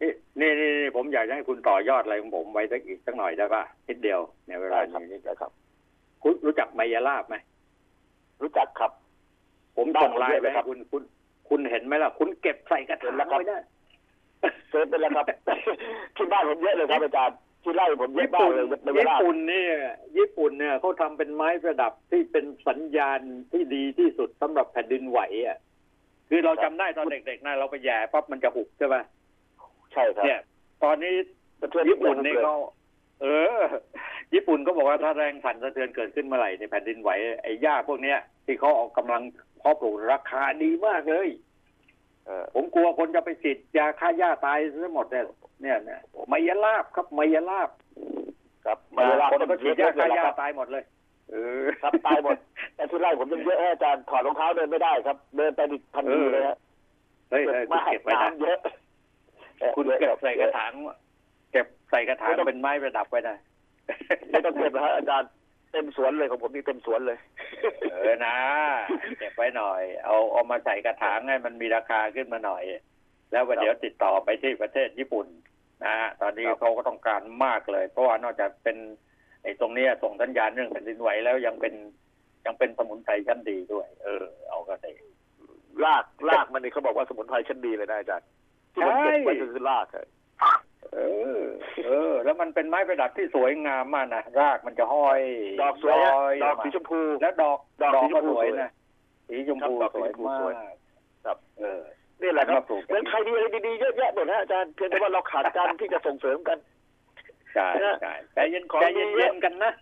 [0.00, 5.63] นี่นี่นี่นี่ผมอยากจะให้คุณต่อยอดอะไรของผมไว้สักอีกสักหน่อยได้ป่ะนิดเดียวในเวลาได้ครับนี้ได้ครับคุณ
[6.46, 7.36] รู้จักไมยาลาบไหม
[8.42, 8.92] รู้จักครับ
[9.76, 11.02] ผมได้ส่งไลน์ไปเยอะเลยครัให้บคุณคุณ
[11.48, 13.58] คุณเห็นไหมล่ะ คุณเก็บใส่กระถางเห็นแล้วครับไว้ได้
[14.70, 15.26] เจอเป็นแล้วครับ
[16.16, 19.72] ที่บ้านผมเยอะเลยครับอาจารย์ที่ไร่ผมเยอะญี่มากปุ่นเลยในเวญี่ลาปุ่นเนี่ย
[20.18, 23.20] ญี่ปุ่นเนี่ยเขาทำเป็นไม้ประดับที่เป็นสัญญาณ
[23.52, 25.58] ที่ดีที่สุดสำหรับแผ่นดินไหวอะ
[26.28, 28.96] คือเราจำได้ตอนเด็กๆนะเราไปแย่ปั๊บมันจะหุบใช่ไหม
[29.92, 30.40] ใช่ครับเนี่ย
[30.82, 31.14] ตอนนี้
[31.60, 32.56] สะเทือนญี่ปุ่นนี่เลยเขา
[33.22, 33.26] เอ
[33.58, 33.60] อ
[34.34, 37.10] ญี่ปุ่นก็บอกว่าถ้าแรงสั่นสะเทือนเกิดขึ้นเมื่อไหร่ในแผ่นดินไหว
[37.42, 39.22] ไอ้หญ้าพวกเนี้ยที่เขาออกกำลัง
[39.58, 41.28] เพาะปลูกราคาดีมากเลย
[42.26, 45.26] เออผมกลัวคนจะไปฉีดยาฆ่าหญ้าตายซะหมดเนี่ย
[45.62, 47.70] เนี่ยเนี่ยไมยาลาบครับไมยาลาบ
[48.64, 50.84] ครับมาเวลาคนก็ฉีดยาฆ่าหญ้าครับตายหมดเลย
[51.30, 52.36] เออครับตายหมด
[52.74, 56.56] แต่ที่ไร่ผมยังเยอะให้อาจารย์ถอดรองเท้าเดินไม่ได้ครับ เดินไปดิทันทีเลยฮะ
[57.30, 58.58] เฮ้ยเฮ้ยคุณมากเก็บไว้นะน้ำเยอะ
[59.76, 60.72] คุณเก็บใส่กระถาง
[61.52, 63.36] เก็บใส่กระถางไม่ต้องเป็นไม้ประดับไว้นะ
[64.30, 65.30] ไม่ต้องเก็บนะฮะอาจารย์
[65.72, 67.18] เต็มสวนเลยของผมนี่เต็มสวนเลย
[67.90, 68.36] เออนะ
[69.18, 72.62] เก็บไว้หน่อย เอาเอามาใส่กระถางให้มันมีราคาขึ้นมาหน่อย
[73.32, 75.26] แล้ววันเดี๋ยวติดต่อไปที่ประเทศญี่ปุ่น
[75.84, 78.76] นะฮะตอนนี้ครับเขาก็ต้องการมากเลย เพราะว่านอกจากเป็น
[79.42, 81.74] ไอ้ตรงเนี้ยส่งสัญญาณเรื่องแผ่นดินไหวแล้วยังเป็น
[82.46, 84.90] ยังเป็นสมุนไพรชั้นดีด้วย เออ เอาก็ได้
[85.84, 88.28] รากรากมันนี่เขาบอกว่าสมุนไพรชั้นดีเลยนะอาจารย์
[88.74, 90.06] ที่มันเก็บไว้ก็คือรากอะ
[90.92, 90.98] เอ
[91.40, 91.42] อ
[91.86, 95.20] เออ แล้วมันเป็นไม้ประดับที่สวยงามมากนะรากมันจะห้อย
[95.60, 98.70] ดอกสวยฮะลยดอกสีชมพูแล้วดอกดอกดอกสีชก็มพูสวยสวยนะ
[99.28, 100.56] สีชมพูครับดอกสสีวยชมพูมาสวยก
[101.24, 101.80] ครับ เออ
[102.22, 106.58] นี่แหละครับมาปลูกกันเมืองไทยมีอะไรดีๆเยอะแยะหมดนะอาจารย์เพียงแต่ว่าเราขาดการที่จะส่งเสริมกัน
[107.54, 109.72] ใช่นะใช่ใจเย็นของใจดีเย็นๆกันนะ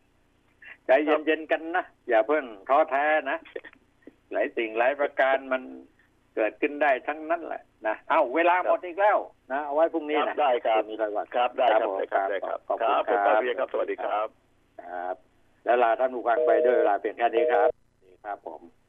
[0.87, 3.39] ใจเย็นเย็นๆกันนะอย่าเพิ่งท้อแท้นะ
[4.33, 5.63] หลายสิ่งหลายประการมัน
[6.35, 9.19] เกิดขึ้นได้ทั้งนั้นแหละ นะเอ้าเวลาหมดอีกแล้ว
[9.53, 14.27] นะเอาไว้พรุ่งนี้ครันะบได้ครับมีรายวันครับได้ครับผมได้ครับได้ครับขอบคคุณรับผมคตารับเรียนครับสวัสดีครับ
[14.81, 15.17] ครับ
[15.65, 18.82] แล้วลาท่านผู้ฟังไปด้วยเวลาเพียงแค่นี้ครับสวัสดีครับผม